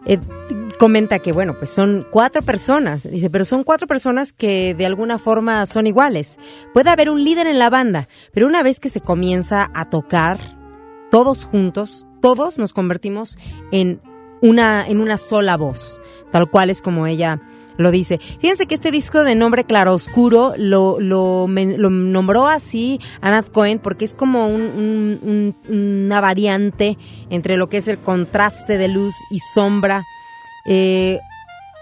eh, 0.05 0.17
comenta 0.79 1.19
que, 1.19 1.33
bueno, 1.33 1.55
pues 1.57 1.71
son 1.71 2.07
cuatro 2.09 2.41
personas, 2.41 3.03
dice, 3.03 3.29
pero 3.29 3.43
son 3.43 3.65
cuatro 3.65 3.85
personas 3.85 4.31
que 4.31 4.73
de 4.73 4.85
alguna 4.85 5.17
forma 5.17 5.65
son 5.65 5.87
iguales. 5.87 6.39
Puede 6.73 6.89
haber 6.89 7.09
un 7.09 7.25
líder 7.25 7.47
en 7.47 7.59
la 7.59 7.69
banda, 7.69 8.07
pero 8.33 8.47
una 8.47 8.63
vez 8.63 8.79
que 8.79 8.87
se 8.87 9.01
comienza 9.01 9.69
a 9.73 9.89
tocar, 9.89 10.39
todos 11.11 11.43
juntos, 11.43 12.07
todos 12.21 12.57
nos 12.57 12.71
convertimos 12.71 13.37
en 13.73 13.99
una, 14.41 14.87
en 14.87 15.01
una 15.01 15.17
sola 15.17 15.57
voz, 15.57 15.99
tal 16.31 16.49
cual 16.49 16.69
es 16.69 16.81
como 16.81 17.07
ella 17.07 17.41
lo 17.81 17.91
dice. 17.91 18.19
Fíjense 18.39 18.65
que 18.65 18.75
este 18.75 18.91
disco 18.91 19.23
de 19.23 19.35
nombre 19.35 19.63
Claroscuro 19.63 20.53
lo, 20.57 20.99
lo, 20.99 21.47
lo 21.47 21.89
nombró 21.89 22.47
así 22.47 22.99
Anat 23.21 23.51
Cohen 23.51 23.79
porque 23.79 24.05
es 24.05 24.13
como 24.13 24.47
un, 24.47 25.55
una 25.69 26.21
variante 26.21 26.97
entre 27.29 27.57
lo 27.57 27.69
que 27.69 27.77
es 27.77 27.87
el 27.87 27.97
contraste 27.97 28.77
de 28.77 28.87
luz 28.87 29.15
y 29.31 29.39
sombra, 29.39 30.03
eh, 30.65 31.19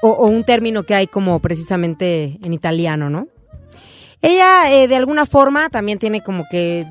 o, 0.01 0.27
un 0.27 0.43
término 0.43 0.83
que 0.83 0.95
hay 0.95 1.07
como 1.07 1.39
precisamente 1.39 2.39
en 2.43 2.53
italiano, 2.53 3.09
¿no? 3.09 3.27
Ella 4.21 4.71
eh, 4.71 4.87
de 4.87 4.95
alguna 4.95 5.25
forma 5.25 5.69
también 5.69 5.99
tiene 5.99 6.21
como 6.21 6.45
que 6.49 6.81
eh, 6.81 6.87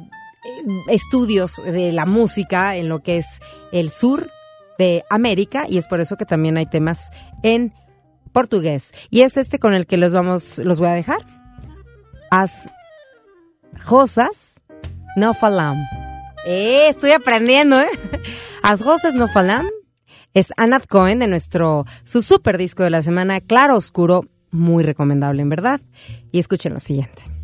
estudios 0.88 1.56
de 1.64 1.92
la 1.92 2.06
música 2.06 2.76
en 2.76 2.88
lo 2.88 3.00
que 3.00 3.18
es 3.18 3.40
el 3.72 3.90
sur 3.90 4.30
de 4.78 5.04
América 5.10 5.66
y 5.68 5.76
es 5.76 5.86
por 5.86 6.00
eso 6.00 6.16
que 6.16 6.24
también 6.24 6.56
hay 6.56 6.66
temas 6.66 7.10
en 7.42 7.74
portugués. 8.28 8.92
Y 9.10 9.22
es 9.22 9.36
este 9.36 9.58
con 9.58 9.74
el 9.74 9.86
que 9.86 9.96
los 9.96 10.12
vamos, 10.12 10.58
los 10.58 10.78
voy 10.78 10.88
a 10.88 10.92
dejar. 10.92 11.18
As 12.30 12.70
rosas 13.86 14.60
no 15.16 15.34
falam. 15.34 15.78
Eh, 16.46 16.86
estoy 16.88 17.12
aprendiendo, 17.12 17.80
¿eh? 17.80 17.88
As 18.62 18.84
rosas 18.84 19.14
no 19.14 19.28
falam 19.28 19.66
es 20.34 20.52
Anat 20.56 20.86
Cohen 20.86 21.18
de 21.18 21.26
nuestro, 21.26 21.84
su 22.04 22.22
super 22.22 22.58
disco 22.58 22.84
de 22.84 22.90
la 22.90 23.02
semana, 23.02 23.40
Claro 23.40 23.76
Oscuro, 23.76 24.26
muy 24.50 24.84
recomendable 24.84 25.42
en 25.42 25.48
verdad. 25.48 25.80
Y 26.30 26.38
escuchen 26.38 26.74
lo 26.74 26.80
siguiente. 26.80 27.37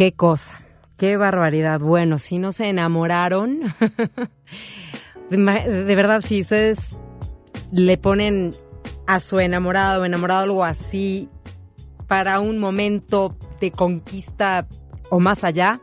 Qué 0.00 0.12
cosa, 0.12 0.62
qué 0.96 1.18
barbaridad. 1.18 1.78
Bueno, 1.78 2.18
si 2.18 2.38
no 2.38 2.52
se 2.52 2.70
enamoraron, 2.70 3.60
de 5.30 5.94
verdad, 5.94 6.22
si 6.22 6.40
ustedes 6.40 6.96
le 7.70 7.98
ponen 7.98 8.54
a 9.06 9.20
su 9.20 9.40
enamorado 9.40 10.00
o 10.00 10.04
enamorado 10.06 10.44
algo 10.44 10.64
así 10.64 11.28
para 12.06 12.40
un 12.40 12.56
momento 12.56 13.36
de 13.60 13.72
conquista 13.72 14.66
o 15.10 15.20
más 15.20 15.44
allá, 15.44 15.82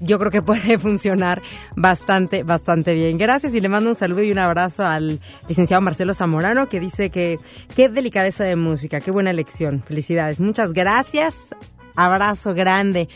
yo 0.00 0.18
creo 0.18 0.30
que 0.30 0.40
puede 0.50 0.78
funcionar 0.78 1.42
bastante, 1.76 2.42
bastante 2.42 2.94
bien. 2.94 3.18
Gracias 3.18 3.54
y 3.54 3.60
le 3.60 3.68
mando 3.68 3.90
un 3.90 3.96
saludo 3.96 4.22
y 4.22 4.32
un 4.32 4.38
abrazo 4.38 4.86
al 4.86 5.20
licenciado 5.46 5.82
Marcelo 5.82 6.14
Zamorano 6.14 6.70
que 6.70 6.80
dice 6.80 7.10
que 7.10 7.38
qué 7.76 7.90
delicadeza 7.90 8.44
de 8.44 8.56
música, 8.56 8.98
qué 9.02 9.10
buena 9.10 9.28
elección. 9.28 9.82
Felicidades. 9.82 10.40
Muchas 10.40 10.72
gracias. 10.72 11.50
Abrazo 11.96 12.54
grande. 12.54 13.08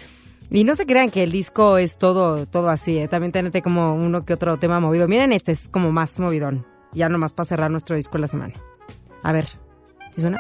Y 0.51 0.64
no 0.64 0.75
se 0.75 0.87
crean 0.87 1.11
que 1.11 1.22
el 1.22 1.33
disco 1.33 1.79
es 1.79 1.99
todo, 1.99 2.47
todo 2.47 2.68
así, 2.68 2.99
¿eh? 2.99 3.09
también 3.09 3.33
tenete 3.33 3.62
como 3.62 3.95
uno 3.95 4.25
que 4.25 4.35
otro 4.35 4.57
tema 4.59 4.79
movido. 4.79 5.09
Miren, 5.09 5.33
este 5.33 5.53
es 5.53 5.68
como 5.68 5.91
más 5.91 6.20
movidón. 6.20 6.66
Ya 6.93 7.09
nomás 7.09 7.33
para 7.33 7.47
cerrar 7.47 7.70
nuestro 7.70 7.97
disco 7.97 8.16
en 8.16 8.20
la 8.20 8.29
semana. 8.29 8.55
A 9.22 9.33
ver, 9.33 9.47
¿sí 10.12 10.20
suena? 10.20 10.39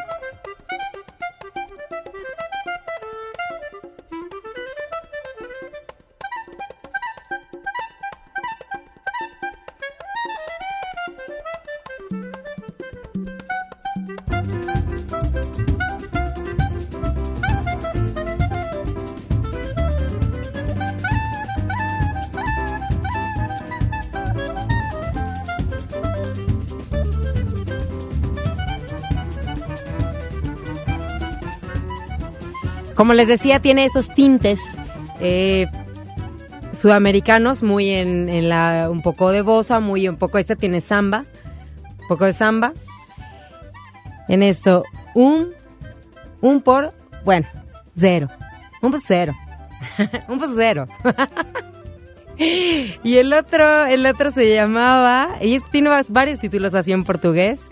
Como 32.94 33.12
les 33.14 33.28
decía, 33.28 33.60
tiene 33.60 33.84
esos 33.84 34.08
tintes 34.14 34.60
eh, 35.20 35.66
sudamericanos, 36.72 37.62
muy 37.62 37.90
en, 37.90 38.48
la, 38.48 38.88
un 38.90 39.02
poco 39.02 39.30
de 39.30 39.42
bossa, 39.42 39.80
muy 39.80 40.08
un 40.08 40.16
poco, 40.16 40.38
este 40.38 40.56
tiene 40.56 40.80
samba, 40.80 41.24
un 42.02 42.08
poco 42.08 42.24
de 42.24 42.32
samba. 42.32 42.72
En 44.28 44.42
esto, 44.42 44.84
un, 45.14 45.50
un 46.40 46.60
por, 46.60 46.94
bueno, 47.24 47.46
cero, 47.96 48.28
un 48.80 48.90
por 48.90 49.00
cero, 49.00 49.34
un 50.28 50.38
por 50.38 50.54
cero. 50.54 50.86
y 52.38 53.16
el 53.16 53.32
otro, 53.32 53.86
el 53.86 54.06
otro 54.06 54.30
se 54.30 54.54
llamaba, 54.54 55.36
y 55.40 55.58
tiene 55.70 55.90
varios 56.10 56.38
títulos 56.38 56.74
así 56.74 56.92
en 56.92 57.04
portugués, 57.04 57.70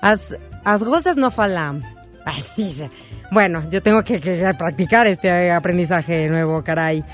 As, 0.00 0.34
as 0.64 0.80
rosas 0.80 1.18
no 1.18 1.30
falam. 1.30 1.82
Así 2.30 2.76
bueno, 3.30 3.62
yo 3.70 3.82
tengo 3.82 4.02
que, 4.02 4.18
practicar 4.58 5.06
este 5.06 5.52
aprendizaje 5.52 6.28
nuevo, 6.28 6.62
caray. 6.64 7.04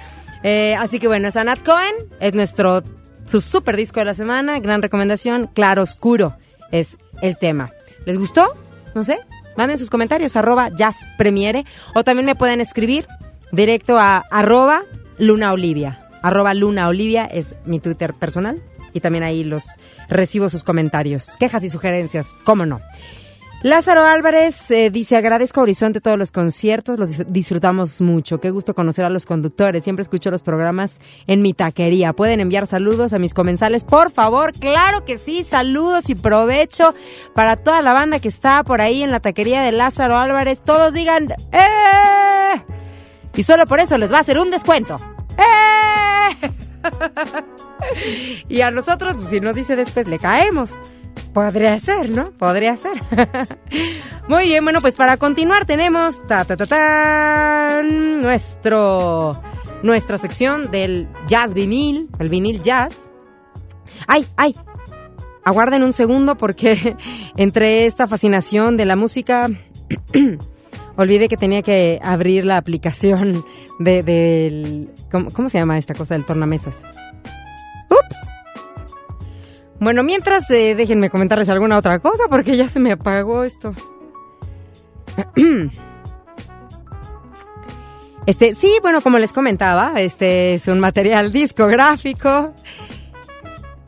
Eh, 0.42 0.74
así 0.78 0.98
que 0.98 1.08
bueno, 1.08 1.28
es 1.28 1.36
Anat 1.36 1.62
Cohen, 1.62 1.94
es 2.20 2.34
nuestro 2.34 2.82
su 3.30 3.40
super 3.40 3.76
disco 3.76 4.00
de 4.00 4.06
la 4.06 4.14
semana, 4.14 4.60
gran 4.60 4.82
recomendación, 4.82 5.48
Claro 5.48 5.82
Oscuro 5.82 6.36
es 6.70 6.96
el 7.22 7.36
tema. 7.36 7.70
¿Les 8.04 8.18
gustó? 8.18 8.54
No 8.94 9.04
sé, 9.04 9.18
manden 9.56 9.78
sus 9.78 9.90
comentarios, 9.90 10.36
arroba 10.36 10.70
jazzpremiere, 10.70 11.64
o 11.94 12.04
también 12.04 12.26
me 12.26 12.34
pueden 12.34 12.60
escribir 12.60 13.06
directo 13.52 13.98
a 13.98 14.18
arroba 14.30 14.82
Luna 15.18 15.52
Olivia. 15.52 16.00
Arroba 16.22 16.54
Luna 16.54 16.88
Olivia 16.88 17.24
es 17.24 17.56
mi 17.64 17.80
Twitter 17.80 18.14
personal 18.14 18.62
y 18.92 19.00
también 19.00 19.24
ahí 19.24 19.44
los 19.44 19.64
recibo 20.08 20.48
sus 20.48 20.64
comentarios, 20.64 21.36
quejas 21.38 21.62
y 21.64 21.68
sugerencias, 21.68 22.34
cómo 22.44 22.64
no. 22.64 22.80
Lázaro 23.62 24.04
Álvarez 24.04 24.70
eh, 24.70 24.90
dice, 24.90 25.16
agradezco 25.16 25.60
a 25.60 25.62
Horizonte 25.62 26.00
todos 26.02 26.18
los 26.18 26.30
conciertos, 26.30 26.98
los 26.98 27.32
disfrutamos 27.32 28.02
mucho. 28.02 28.38
Qué 28.38 28.50
gusto 28.50 28.74
conocer 28.74 29.04
a 29.06 29.10
los 29.10 29.24
conductores. 29.24 29.82
Siempre 29.82 30.02
escucho 30.02 30.30
los 30.30 30.42
programas 30.42 31.00
en 31.26 31.40
mi 31.40 31.54
taquería. 31.54 32.12
Pueden 32.12 32.40
enviar 32.40 32.66
saludos 32.66 33.14
a 33.14 33.18
mis 33.18 33.32
comensales, 33.32 33.82
por 33.82 34.10
favor. 34.10 34.52
Claro 34.52 35.04
que 35.06 35.16
sí, 35.16 35.42
saludos 35.42 36.10
y 36.10 36.14
provecho 36.14 36.94
para 37.34 37.56
toda 37.56 37.80
la 37.80 37.94
banda 37.94 38.20
que 38.20 38.28
está 38.28 38.62
por 38.62 38.82
ahí 38.82 39.02
en 39.02 39.10
la 39.10 39.20
taquería 39.20 39.62
de 39.62 39.72
Lázaro 39.72 40.18
Álvarez. 40.18 40.62
Todos 40.62 40.92
digan, 40.92 41.28
¡eh! 41.50 42.62
Y 43.36 43.42
solo 43.42 43.66
por 43.66 43.80
eso 43.80 43.96
les 43.96 44.12
va 44.12 44.18
a 44.18 44.20
hacer 44.20 44.38
un 44.38 44.50
descuento. 44.50 45.00
¡Eh! 45.38 46.52
y 48.48 48.60
a 48.60 48.70
nosotros, 48.70 49.14
pues, 49.14 49.28
si 49.28 49.40
nos 49.40 49.54
dice 49.54 49.76
después, 49.76 50.06
le 50.06 50.18
caemos. 50.18 50.78
Podría 51.32 51.78
ser, 51.80 52.10
¿no? 52.10 52.30
Podría 52.32 52.76
ser. 52.76 52.94
Muy 54.28 54.44
bien, 54.44 54.64
bueno, 54.64 54.80
pues 54.80 54.96
para 54.96 55.16
continuar 55.16 55.66
tenemos 55.66 56.20
nuestro 58.22 59.40
nuestra 59.82 60.18
sección 60.18 60.70
del 60.70 61.08
jazz 61.26 61.52
vinil, 61.54 62.08
el 62.18 62.28
vinil 62.28 62.62
jazz. 62.62 63.10
Ay, 64.06 64.26
ay. 64.36 64.54
Aguarden 65.44 65.84
un 65.84 65.92
segundo 65.92 66.36
porque 66.36 66.96
entre 67.36 67.86
esta 67.86 68.08
fascinación 68.08 68.76
de 68.76 68.84
la 68.84 68.96
música 68.96 69.48
olvidé 70.96 71.28
que 71.28 71.36
tenía 71.36 71.62
que 71.62 72.00
abrir 72.02 72.44
la 72.44 72.56
aplicación 72.56 73.44
de, 73.78 74.02
del 74.02 74.90
¿cómo, 75.10 75.30
¿cómo, 75.30 75.48
se 75.48 75.58
llama 75.58 75.78
esta 75.78 75.94
cosa 75.94 76.14
del 76.14 76.24
tornamesas? 76.24 76.82
Ups. 77.90 78.35
Bueno, 79.78 80.02
mientras 80.02 80.50
eh, 80.50 80.74
déjenme 80.74 81.10
comentarles 81.10 81.48
alguna 81.48 81.76
otra 81.76 81.98
cosa 81.98 82.24
porque 82.30 82.56
ya 82.56 82.68
se 82.68 82.80
me 82.80 82.92
apagó 82.92 83.44
esto. 83.44 83.72
Este, 88.26 88.56
sí, 88.56 88.74
bueno, 88.82 89.02
como 89.02 89.20
les 89.20 89.32
comentaba, 89.32 90.00
este 90.00 90.54
es 90.54 90.66
un 90.66 90.80
material 90.80 91.30
discográfico. 91.30 92.52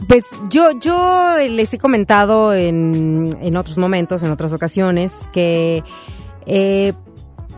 Pues 0.06 0.26
yo, 0.48 0.78
yo 0.78 1.36
les 1.38 1.74
he 1.74 1.78
comentado 1.78 2.54
en, 2.54 3.30
en 3.40 3.56
otros 3.56 3.78
momentos, 3.78 4.22
en 4.22 4.30
otras 4.30 4.52
ocasiones, 4.52 5.28
que 5.32 5.82
eh, 6.46 6.92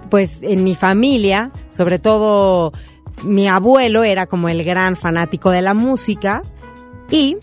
pues 0.08 0.40
en 0.42 0.64
mi 0.64 0.74
familia, 0.74 1.52
sobre 1.68 1.98
todo 1.98 2.72
mi 3.24 3.46
abuelo 3.46 4.02
era 4.02 4.26
como 4.26 4.48
el 4.48 4.64
gran 4.64 4.96
fanático 4.96 5.50
de 5.50 5.60
la 5.60 5.74
música 5.74 6.40
y 7.10 7.36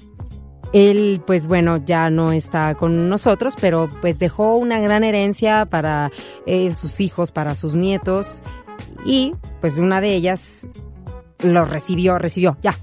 él, 0.74 1.22
pues 1.26 1.47
bueno, 1.47 1.78
ya 1.86 2.09
no 2.09 2.32
está 2.32 2.76
con 2.76 3.09
nosotros, 3.09 3.55
pero 3.59 3.88
pues 4.01 4.20
dejó 4.20 4.57
una 4.57 4.80
gran 4.80 5.03
herencia 5.03 5.65
para 5.65 6.11
eh, 6.45 6.72
sus 6.72 6.99
hijos, 6.99 7.32
para 7.32 7.55
sus 7.55 7.76
nietos 7.76 8.41
y 9.05 9.34
pues 9.61 9.78
una 9.78 10.01
de 10.01 10.13
ellas 10.13 10.68
lo 11.43 11.65
recibió, 11.65 12.18
recibió, 12.18 12.57
ya. 12.61 12.76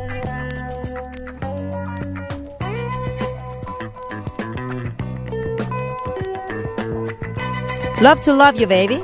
Love 8.01 8.21
to 8.21 8.33
love 8.33 8.55
you, 8.55 8.69
baby. 8.69 9.01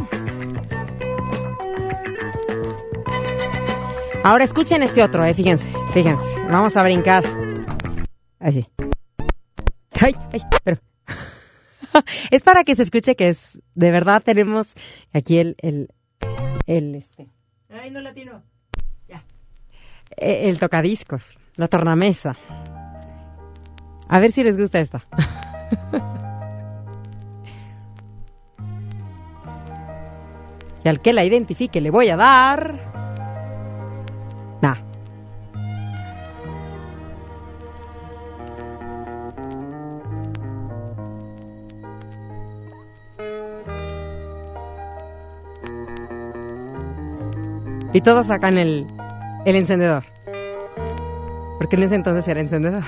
Ahora 4.22 4.44
escuchen 4.44 4.82
este 4.82 5.02
otro, 5.02 5.24
eh, 5.24 5.34
fíjense, 5.34 5.66
fíjense. 5.92 6.24
Vamos 6.50 6.76
a 6.76 6.82
brincar. 6.82 7.24
Así. 8.40 8.66
Ay, 10.00 10.14
ay, 10.32 10.42
pero. 10.64 10.78
es 12.30 12.42
para 12.42 12.64
que 12.64 12.74
se 12.74 12.82
escuche 12.82 13.16
que 13.16 13.28
es. 13.28 13.62
De 13.74 13.90
verdad 13.90 14.22
tenemos 14.22 14.74
aquí 15.12 15.38
el. 15.38 15.56
El, 15.58 15.88
el 16.66 16.94
este. 16.94 17.28
Ay, 17.70 17.90
no 17.90 18.00
latino. 18.00 18.42
Ya. 19.08 19.24
El, 20.16 20.48
el 20.50 20.58
tocadiscos, 20.58 21.36
la 21.56 21.68
tornamesa. 21.68 22.36
A 24.08 24.20
ver 24.20 24.30
si 24.30 24.44
les 24.44 24.56
gusta 24.56 24.78
esta. 24.80 25.04
y 30.84 30.88
al 30.88 31.02
que 31.02 31.12
la 31.12 31.24
identifique 31.24 31.80
le 31.80 31.90
voy 31.90 32.08
a 32.10 32.16
dar. 32.16 32.85
Y 47.96 48.02
todos 48.02 48.26
sacan 48.26 48.58
el, 48.58 48.86
el 49.46 49.56
encendedor. 49.56 50.04
Porque 51.56 51.76
en 51.76 51.82
ese 51.84 51.94
entonces 51.94 52.28
era 52.28 52.42
encendedor. 52.42 52.82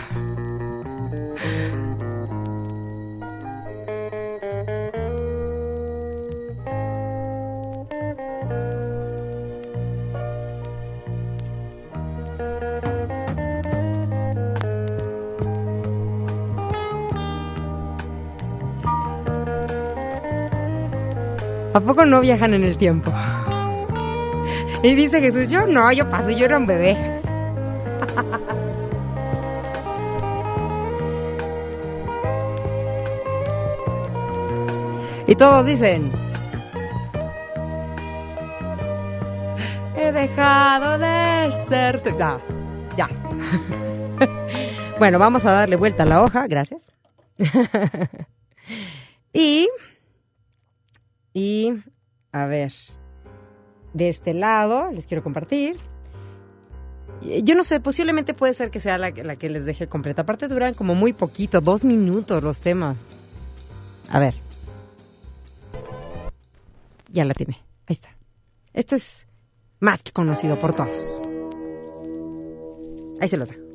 ¿A 21.72 21.80
poco 21.80 22.04
no 22.04 22.20
viajan 22.20 22.52
en 22.52 22.64
el 22.64 22.76
tiempo? 22.76 23.10
Y 24.82 24.94
dice 24.94 25.20
Jesús, 25.20 25.50
yo 25.50 25.66
no, 25.66 25.90
yo 25.90 26.08
paso, 26.08 26.30
yo 26.30 26.44
era 26.44 26.56
un 26.56 26.66
bebé. 26.66 27.20
Y 35.26 35.34
todos 35.34 35.66
dicen, 35.66 36.10
he 39.96 40.12
dejado 40.12 40.96
de 40.98 41.52
ser... 41.68 42.02
Ya, 42.16 42.40
ya. 42.96 43.08
Bueno, 44.98 45.20
vamos 45.20 45.44
a 45.44 45.52
darle 45.52 45.76
vuelta 45.76 46.02
a 46.02 46.06
la 46.06 46.22
hoja, 46.22 46.48
gracias. 46.48 46.88
y... 49.32 49.68
Y... 51.32 51.72
A 52.32 52.46
ver 52.46 52.72
de 53.98 54.08
este 54.08 54.32
lado, 54.32 54.90
les 54.92 55.06
quiero 55.06 55.22
compartir. 55.22 55.76
Yo 57.20 57.54
no 57.54 57.64
sé, 57.64 57.80
posiblemente 57.80 58.32
puede 58.32 58.54
ser 58.54 58.70
que 58.70 58.80
sea 58.80 58.96
la, 58.96 59.12
que 59.12 59.50
les 59.50 59.64
deje 59.64 59.88
completa. 59.88 60.22
Aparte 60.22 60.48
duran 60.48 60.72
como 60.72 60.94
muy 60.94 61.12
poquito, 61.12 61.60
dos 61.60 61.84
minutos 61.84 62.42
los 62.42 62.60
temas. 62.60 62.96
A 64.08 64.18
ver. 64.18 64.34
Ya 67.12 67.24
la 67.24 67.34
tiene. 67.34 67.54
Ahí 67.86 67.94
está. 67.94 68.08
Esto 68.72 68.94
es 68.94 69.26
más 69.80 70.02
que 70.02 70.12
conocido 70.12 70.58
por 70.58 70.74
todos. 70.74 71.20
Ahí 73.20 73.28
se 73.28 73.36
los 73.36 73.48
dejo. 73.50 73.67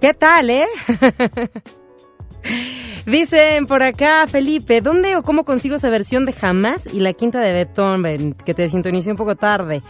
¿Qué 0.00 0.14
tal, 0.14 0.50
eh? 0.50 0.66
Dicen 3.06 3.66
por 3.66 3.82
acá, 3.82 4.26
Felipe, 4.28 4.80
¿dónde 4.80 5.16
o 5.16 5.22
cómo 5.22 5.44
consigo 5.44 5.74
esa 5.74 5.90
versión 5.90 6.24
de 6.24 6.32
Jamás 6.32 6.86
y 6.86 7.00
la 7.00 7.12
quinta 7.14 7.40
de 7.40 7.52
Beethoven, 7.52 8.34
que 8.34 8.54
te 8.54 8.68
sintonicé 8.68 9.10
un 9.10 9.16
poco 9.16 9.34
tarde? 9.34 9.82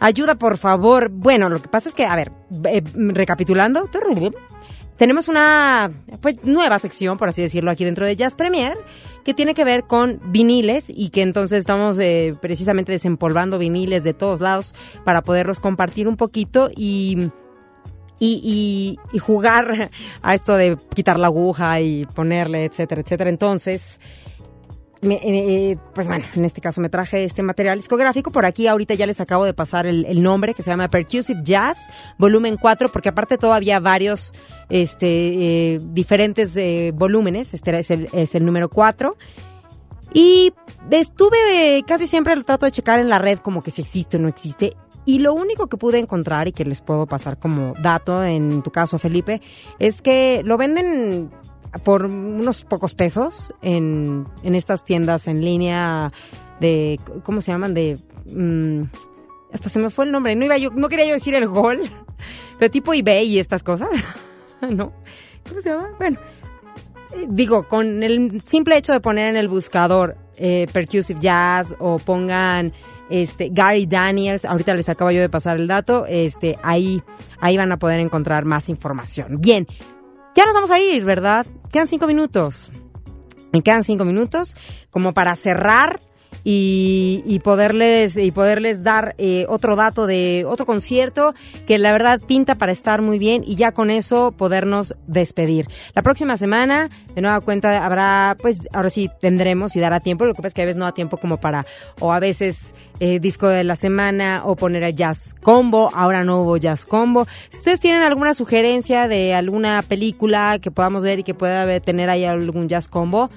Ayuda, 0.00 0.36
por 0.36 0.56
favor. 0.56 1.10
Bueno, 1.10 1.50
lo 1.50 1.60
que 1.60 1.68
pasa 1.68 1.90
es 1.90 1.94
que, 1.94 2.06
a 2.06 2.16
ver, 2.16 2.32
eh, 2.64 2.82
recapitulando, 2.94 3.90
tenemos 4.96 5.28
una 5.28 5.90
pues 6.22 6.42
nueva 6.44 6.78
sección, 6.78 7.18
por 7.18 7.28
así 7.28 7.42
decirlo, 7.42 7.70
aquí 7.70 7.84
dentro 7.84 8.06
de 8.06 8.16
Jazz 8.16 8.34
Premier, 8.36 8.78
que 9.24 9.34
tiene 9.34 9.52
que 9.52 9.64
ver 9.64 9.84
con 9.84 10.20
viniles 10.26 10.86
y 10.88 11.10
que 11.10 11.20
entonces 11.20 11.60
estamos 11.60 11.98
eh, 11.98 12.34
precisamente 12.40 12.92
desempolvando 12.92 13.58
viniles 13.58 14.04
de 14.04 14.14
todos 14.14 14.40
lados 14.40 14.74
para 15.04 15.22
poderlos 15.22 15.60
compartir 15.60 16.08
un 16.08 16.16
poquito 16.16 16.70
y 16.74 17.30
y, 18.18 18.98
jugar 19.20 19.90
a 20.22 20.34
esto 20.34 20.54
de 20.56 20.76
quitar 20.94 21.18
la 21.18 21.26
aguja 21.26 21.80
y 21.80 22.04
ponerle, 22.04 22.64
etcétera, 22.64 23.00
etcétera. 23.00 23.30
Entonces, 23.30 23.98
eh, 25.10 25.76
pues 25.94 26.06
bueno, 26.06 26.24
en 26.34 26.44
este 26.44 26.60
caso 26.60 26.80
me 26.80 26.88
traje 26.88 27.24
este 27.24 27.42
material 27.42 27.78
discográfico. 27.78 28.30
Por 28.30 28.46
aquí 28.46 28.66
ahorita 28.66 28.94
ya 28.94 29.06
les 29.06 29.20
acabo 29.20 29.44
de 29.44 29.54
pasar 29.54 29.86
el, 29.86 30.22
nombre 30.22 30.54
que 30.54 30.62
se 30.62 30.70
llama 30.70 30.88
Percussive 30.88 31.40
Jazz, 31.42 31.88
volumen 32.18 32.56
4, 32.56 32.90
porque 32.90 33.10
aparte 33.10 33.38
todavía 33.38 33.80
varios 33.80 34.32
este, 34.68 35.06
eh, 35.06 35.80
diferentes 35.82 36.56
eh, 36.56 36.92
volúmenes. 36.94 37.54
Este 37.54 37.78
es 37.78 37.90
el, 37.90 38.08
es 38.12 38.34
el 38.34 38.44
número 38.44 38.68
4. 38.68 39.16
Y 40.12 40.52
estuve 40.90 41.82
casi 41.86 42.06
siempre 42.06 42.36
lo 42.36 42.44
trato 42.44 42.66
de 42.66 42.72
checar 42.72 43.00
en 43.00 43.08
la 43.08 43.18
red 43.18 43.38
como 43.38 43.62
que 43.62 43.70
si 43.70 43.82
existe 43.82 44.16
o 44.16 44.20
no 44.20 44.28
existe. 44.28 44.74
Y 45.06 45.18
lo 45.18 45.34
único 45.34 45.68
que 45.68 45.76
pude 45.76 45.98
encontrar 45.98 46.48
y 46.48 46.52
que 46.52 46.64
les 46.64 46.80
puedo 46.80 47.06
pasar 47.06 47.38
como 47.38 47.74
dato 47.82 48.24
en 48.24 48.62
tu 48.62 48.70
caso, 48.70 48.98
Felipe, 48.98 49.42
es 49.78 50.00
que 50.00 50.42
lo 50.44 50.56
venden 50.56 51.30
por 51.82 52.04
unos 52.06 52.64
pocos 52.64 52.94
pesos 52.94 53.52
en, 53.60 54.26
en 54.42 54.54
estas 54.54 54.84
tiendas 54.84 55.26
en 55.26 55.44
línea 55.44 56.12
de, 56.60 57.00
¿cómo 57.22 57.40
se 57.40 57.52
llaman? 57.52 57.74
De... 57.74 57.98
Mm, 58.26 58.84
hasta 59.52 59.68
se 59.68 59.78
me 59.78 59.90
fue 59.90 60.04
el 60.04 60.12
nombre. 60.12 60.34
No 60.34 60.44
iba 60.44 60.56
yo, 60.56 60.70
no 60.70 60.88
quería 60.88 61.06
yo 61.06 61.14
decir 61.14 61.34
el 61.34 61.46
gol, 61.46 61.80
pero 62.58 62.70
tipo 62.70 62.94
eBay 62.94 63.26
y 63.28 63.38
estas 63.38 63.62
cosas. 63.62 63.90
¿No? 64.60 64.92
¿Cómo 65.48 65.60
se 65.60 65.68
llama? 65.68 65.90
Bueno, 65.98 66.18
digo, 67.28 67.68
con 67.68 68.02
el 68.02 68.42
simple 68.46 68.76
hecho 68.76 68.92
de 68.92 69.00
poner 69.00 69.30
en 69.30 69.36
el 69.36 69.48
buscador 69.48 70.16
eh, 70.36 70.66
Percussive 70.72 71.20
Jazz 71.20 71.76
o 71.78 71.98
pongan 71.98 72.72
este, 73.10 73.50
Gary 73.52 73.86
Daniels, 73.86 74.44
ahorita 74.44 74.74
les 74.74 74.88
acabo 74.88 75.10
yo 75.10 75.20
de 75.20 75.28
pasar 75.28 75.56
el 75.56 75.66
dato, 75.66 76.06
este, 76.06 76.58
ahí, 76.62 77.02
ahí 77.40 77.56
van 77.56 77.72
a 77.72 77.78
poder 77.78 78.00
encontrar 78.00 78.44
más 78.44 78.68
información. 78.68 79.40
Bien, 79.40 79.66
ya 80.34 80.46
nos 80.46 80.54
vamos 80.54 80.70
a 80.70 80.78
ir, 80.78 81.04
¿verdad? 81.04 81.46
Quedan 81.70 81.86
cinco 81.86 82.06
minutos. 82.06 82.70
Me 83.52 83.62
quedan 83.62 83.84
cinco 83.84 84.04
minutos 84.04 84.56
como 84.90 85.14
para 85.14 85.36
cerrar 85.36 86.00
y, 86.44 87.40
poderles 87.42 88.16
y 88.16 88.30
poderles 88.30 88.82
dar 88.84 89.14
eh, 89.18 89.46
otro 89.48 89.76
dato 89.76 90.06
de 90.06 90.44
otro 90.46 90.66
concierto 90.66 91.34
que 91.66 91.78
la 91.78 91.92
verdad 91.92 92.20
pinta 92.20 92.54
para 92.54 92.72
estar 92.72 93.02
muy 93.02 93.18
bien 93.18 93.42
y 93.46 93.56
ya 93.56 93.72
con 93.72 93.90
eso 93.90 94.32
podernos 94.32 94.94
despedir. 95.06 95.68
La 95.94 96.02
próxima 96.02 96.36
semana, 96.36 96.90
de 97.14 97.22
nueva 97.22 97.40
cuenta, 97.40 97.84
habrá, 97.84 98.36
pues 98.40 98.68
ahora 98.72 98.90
sí 98.90 99.10
tendremos 99.20 99.74
y 99.74 99.80
dará 99.80 100.00
tiempo. 100.00 100.24
Lo 100.26 100.34
que 100.34 100.38
pasa 100.38 100.48
es 100.48 100.54
que 100.54 100.62
a 100.62 100.66
veces 100.66 100.76
no 100.76 100.84
da 100.84 100.92
tiempo 100.92 101.16
como 101.16 101.38
para, 101.38 101.66
o 102.00 102.12
a 102.12 102.20
veces 102.20 102.74
eh, 103.00 103.18
disco 103.18 103.48
de 103.48 103.64
la 103.64 103.76
semana 103.76 104.42
o 104.44 104.54
poner 104.56 104.82
el 104.82 104.94
jazz 104.94 105.34
combo. 105.42 105.90
Ahora 105.94 106.24
no 106.24 106.42
hubo 106.42 106.56
jazz 106.56 106.84
combo. 106.86 107.26
Si 107.48 107.58
ustedes 107.58 107.80
tienen 107.80 108.02
alguna 108.02 108.34
sugerencia 108.34 109.08
de 109.08 109.34
alguna 109.34 109.82
película 109.82 110.58
que 110.60 110.70
podamos 110.70 111.02
ver 111.02 111.20
y 111.20 111.22
que 111.24 111.34
pueda 111.34 111.80
tener 111.80 112.10
ahí 112.10 112.24
algún 112.24 112.68
jazz 112.68 112.88
combo, 112.88 113.30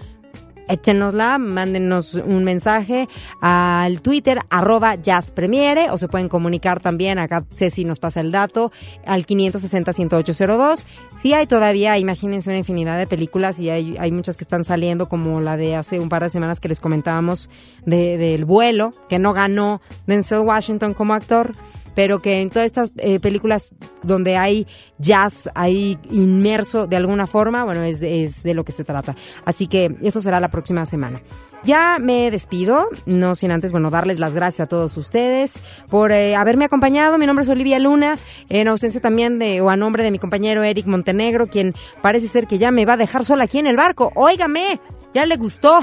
échenosla, 0.67 1.37
mándenos 1.37 2.15
un 2.15 2.43
mensaje 2.43 3.07
al 3.41 4.01
Twitter, 4.01 4.39
arroba 4.49 4.95
jazzpremiere, 4.95 5.89
o 5.91 5.97
se 5.97 6.07
pueden 6.07 6.29
comunicar 6.29 6.81
también, 6.81 7.19
acá 7.19 7.45
Ceci 7.53 7.85
nos 7.85 7.99
pasa 7.99 8.21
el 8.21 8.31
dato, 8.31 8.71
al 9.05 9.25
560-10802. 9.25 10.85
Sí 11.21 11.33
hay 11.33 11.47
todavía, 11.47 11.97
imagínense 11.97 12.49
una 12.49 12.59
infinidad 12.59 12.97
de 12.97 13.07
películas 13.07 13.59
y 13.59 13.69
hay, 13.69 13.95
hay 13.99 14.11
muchas 14.11 14.37
que 14.37 14.43
están 14.43 14.63
saliendo, 14.63 15.09
como 15.09 15.41
la 15.41 15.57
de 15.57 15.75
hace 15.75 15.99
un 15.99 16.09
par 16.09 16.23
de 16.23 16.29
semanas 16.29 16.59
que 16.59 16.67
les 16.67 16.79
comentábamos 16.79 17.49
de, 17.85 18.17
del 18.17 18.45
vuelo, 18.45 18.93
que 19.09 19.19
no 19.19 19.33
ganó 19.33 19.81
Denzel 20.05 20.39
Washington 20.39 20.93
como 20.93 21.13
actor 21.13 21.55
pero 21.97 22.19
que 22.19 22.41
en 22.41 22.51
todas 22.51 22.67
estas 22.67 22.91
eh, 22.97 23.19
películas 23.19 23.73
donde 24.03 24.37
hay 24.37 24.67
jazz 24.99 25.49
ahí 25.55 25.97
inmerso 26.11 26.85
de 26.85 26.95
alguna 26.95 27.25
forma, 27.25 27.63
bueno, 27.63 27.81
es 27.81 28.03
es 28.03 28.43
de 28.43 28.53
lo 28.53 28.63
que 28.63 28.71
se 28.71 28.83
trata. 28.83 29.15
Así 29.45 29.65
que 29.65 29.95
eso 30.03 30.21
será 30.21 30.39
la 30.39 30.49
próxima 30.49 30.85
semana. 30.85 31.23
Ya 31.63 31.97
me 31.99 32.29
despido, 32.29 32.87
no 33.07 33.33
sin 33.33 33.49
antes, 33.49 33.71
bueno, 33.71 33.89
darles 33.89 34.19
las 34.19 34.35
gracias 34.35 34.67
a 34.67 34.69
todos 34.69 34.95
ustedes 34.95 35.59
por 35.89 36.11
eh, 36.11 36.35
haberme 36.35 36.65
acompañado. 36.65 37.17
Mi 37.17 37.25
nombre 37.25 37.41
es 37.41 37.49
Olivia 37.49 37.79
Luna, 37.79 38.19
en 38.47 38.67
ausencia 38.67 39.01
también 39.01 39.39
de, 39.39 39.59
o 39.61 39.71
a 39.71 39.75
nombre 39.75 40.03
de 40.03 40.11
mi 40.11 40.19
compañero 40.19 40.61
Eric 40.61 40.85
Montenegro, 40.85 41.47
quien 41.47 41.73
parece 42.03 42.27
ser 42.27 42.45
que 42.45 42.59
ya 42.59 42.69
me 42.69 42.85
va 42.85 42.93
a 42.93 42.97
dejar 42.97 43.25
sola 43.25 43.45
aquí 43.45 43.57
en 43.57 43.65
el 43.65 43.75
barco. 43.75 44.11
Óigame, 44.13 44.79
ya 45.15 45.25
le 45.25 45.35
gustó. 45.35 45.79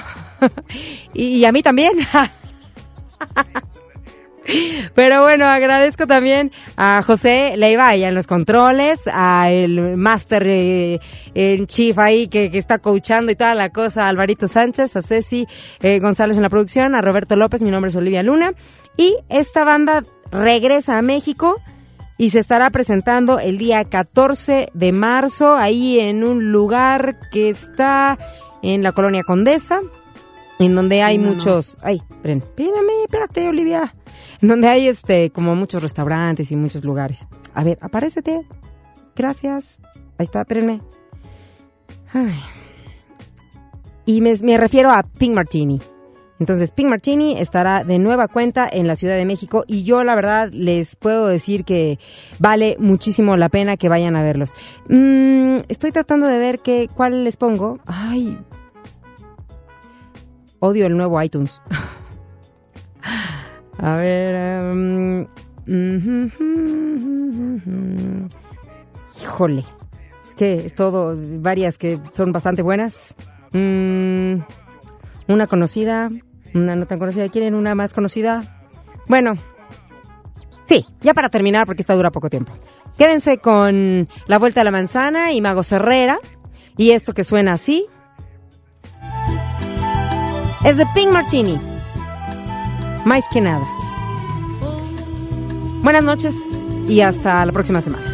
y 1.12 1.44
a 1.44 1.50
mí 1.50 1.60
también. 1.60 1.98
Pero 4.94 5.22
bueno, 5.22 5.46
agradezco 5.46 6.06
también 6.06 6.52
a 6.76 7.02
José 7.04 7.54
Leiva 7.56 7.88
allá 7.88 8.08
en 8.08 8.14
los 8.14 8.26
controles, 8.26 9.08
a 9.12 9.50
el 9.50 9.96
máster 9.96 10.44
eh, 10.46 11.00
en 11.34 11.66
chief 11.66 11.98
ahí 11.98 12.28
que, 12.28 12.50
está 12.54 12.78
coachando 12.78 13.32
y 13.32 13.36
toda 13.36 13.54
la 13.54 13.70
cosa, 13.70 14.04
a 14.04 14.08
Alvarito 14.08 14.48
Sánchez, 14.48 14.96
a 14.96 15.02
Ceci 15.02 15.46
eh, 15.82 15.98
González 15.98 16.36
en 16.36 16.42
la 16.42 16.50
producción, 16.50 16.94
a 16.94 17.00
Roberto 17.00 17.36
López, 17.36 17.62
mi 17.62 17.70
nombre 17.70 17.88
es 17.88 17.96
Olivia 17.96 18.22
Luna. 18.22 18.52
Y 18.96 19.16
esta 19.28 19.64
banda 19.64 20.04
regresa 20.30 20.98
a 20.98 21.02
México 21.02 21.56
y 22.16 22.30
se 22.30 22.38
estará 22.38 22.70
presentando 22.70 23.38
el 23.40 23.58
día 23.58 23.84
14 23.84 24.68
de 24.72 24.92
marzo 24.92 25.54
ahí 25.54 25.98
en 25.98 26.22
un 26.22 26.52
lugar 26.52 27.18
que 27.32 27.48
está 27.48 28.18
en 28.62 28.82
la 28.82 28.92
colonia 28.92 29.22
Condesa, 29.26 29.80
en 30.58 30.74
donde 30.74 31.02
hay 31.02 31.18
muchos... 31.18 31.76
Ay, 31.82 32.00
espérame, 32.08 32.42
espérate, 33.04 33.48
Olivia 33.48 33.94
donde 34.48 34.68
hay 34.68 34.88
este 34.88 35.30
como 35.30 35.54
muchos 35.54 35.82
restaurantes 35.82 36.50
y 36.52 36.56
muchos 36.56 36.84
lugares. 36.84 37.26
A 37.54 37.64
ver, 37.64 37.78
aparécete. 37.80 38.46
Gracias. 39.16 39.80
Ahí 40.18 40.24
está, 40.24 40.40
espérenme. 40.40 40.80
Y 44.06 44.20
me, 44.20 44.32
me 44.42 44.56
refiero 44.56 44.90
a 44.90 45.02
Pink 45.02 45.34
Martini. 45.34 45.80
Entonces, 46.40 46.72
Pink 46.72 46.88
Martini 46.88 47.38
estará 47.38 47.84
de 47.84 47.98
nueva 47.98 48.28
cuenta 48.28 48.68
en 48.70 48.86
la 48.86 48.96
Ciudad 48.96 49.16
de 49.16 49.24
México 49.24 49.64
y 49.66 49.84
yo 49.84 50.02
la 50.02 50.14
verdad 50.14 50.50
les 50.52 50.96
puedo 50.96 51.26
decir 51.28 51.64
que 51.64 51.98
vale 52.38 52.76
muchísimo 52.78 53.36
la 53.36 53.48
pena 53.48 53.76
que 53.76 53.88
vayan 53.88 54.16
a 54.16 54.22
verlos. 54.22 54.52
Mm, 54.88 55.58
estoy 55.68 55.92
tratando 55.92 56.26
de 56.26 56.38
ver 56.38 56.58
qué, 56.58 56.90
cuál 56.94 57.24
les 57.24 57.36
pongo. 57.36 57.78
Ay, 57.86 58.38
odio 60.58 60.86
el 60.86 60.96
nuevo 60.96 61.22
iTunes. 61.22 61.62
A 63.78 63.96
ver. 63.96 64.34
Em, 64.34 65.26
híjole. 69.20 69.64
Es 70.28 70.34
que 70.34 70.66
es 70.66 70.74
todo, 70.74 71.16
varias 71.40 71.78
que 71.78 72.00
son 72.12 72.32
bastante 72.32 72.62
buenas. 72.62 73.14
Mm, 73.52 74.36
una 75.28 75.46
conocida, 75.46 76.10
una 76.54 76.76
no 76.76 76.86
tan 76.86 76.98
conocida. 76.98 77.28
¿Quieren 77.28 77.54
una 77.54 77.74
más 77.74 77.94
conocida? 77.94 78.42
Bueno, 79.06 79.34
sí, 80.68 80.86
ya 81.00 81.14
para 81.14 81.28
terminar, 81.28 81.66
porque 81.66 81.82
esta 81.82 81.94
dura 81.94 82.10
poco 82.10 82.30
tiempo. 82.30 82.52
Quédense 82.96 83.38
con 83.38 84.08
La 84.26 84.38
Vuelta 84.38 84.60
a 84.60 84.64
la 84.64 84.70
Manzana 84.70 85.32
y 85.32 85.40
Mago 85.40 85.62
Herrera. 85.68 86.18
Y 86.76 86.90
esto 86.90 87.12
que 87.12 87.24
suena 87.24 87.52
así. 87.52 87.86
Es 90.64 90.76
de 90.78 90.86
Pink 90.94 91.10
Martini 91.10 91.73
más 93.04 93.28
que 93.28 93.40
nada. 93.40 93.64
Buenas 95.82 96.04
noches 96.04 96.62
y 96.88 97.00
hasta 97.00 97.44
la 97.44 97.52
próxima 97.52 97.80
semana. 97.80 98.13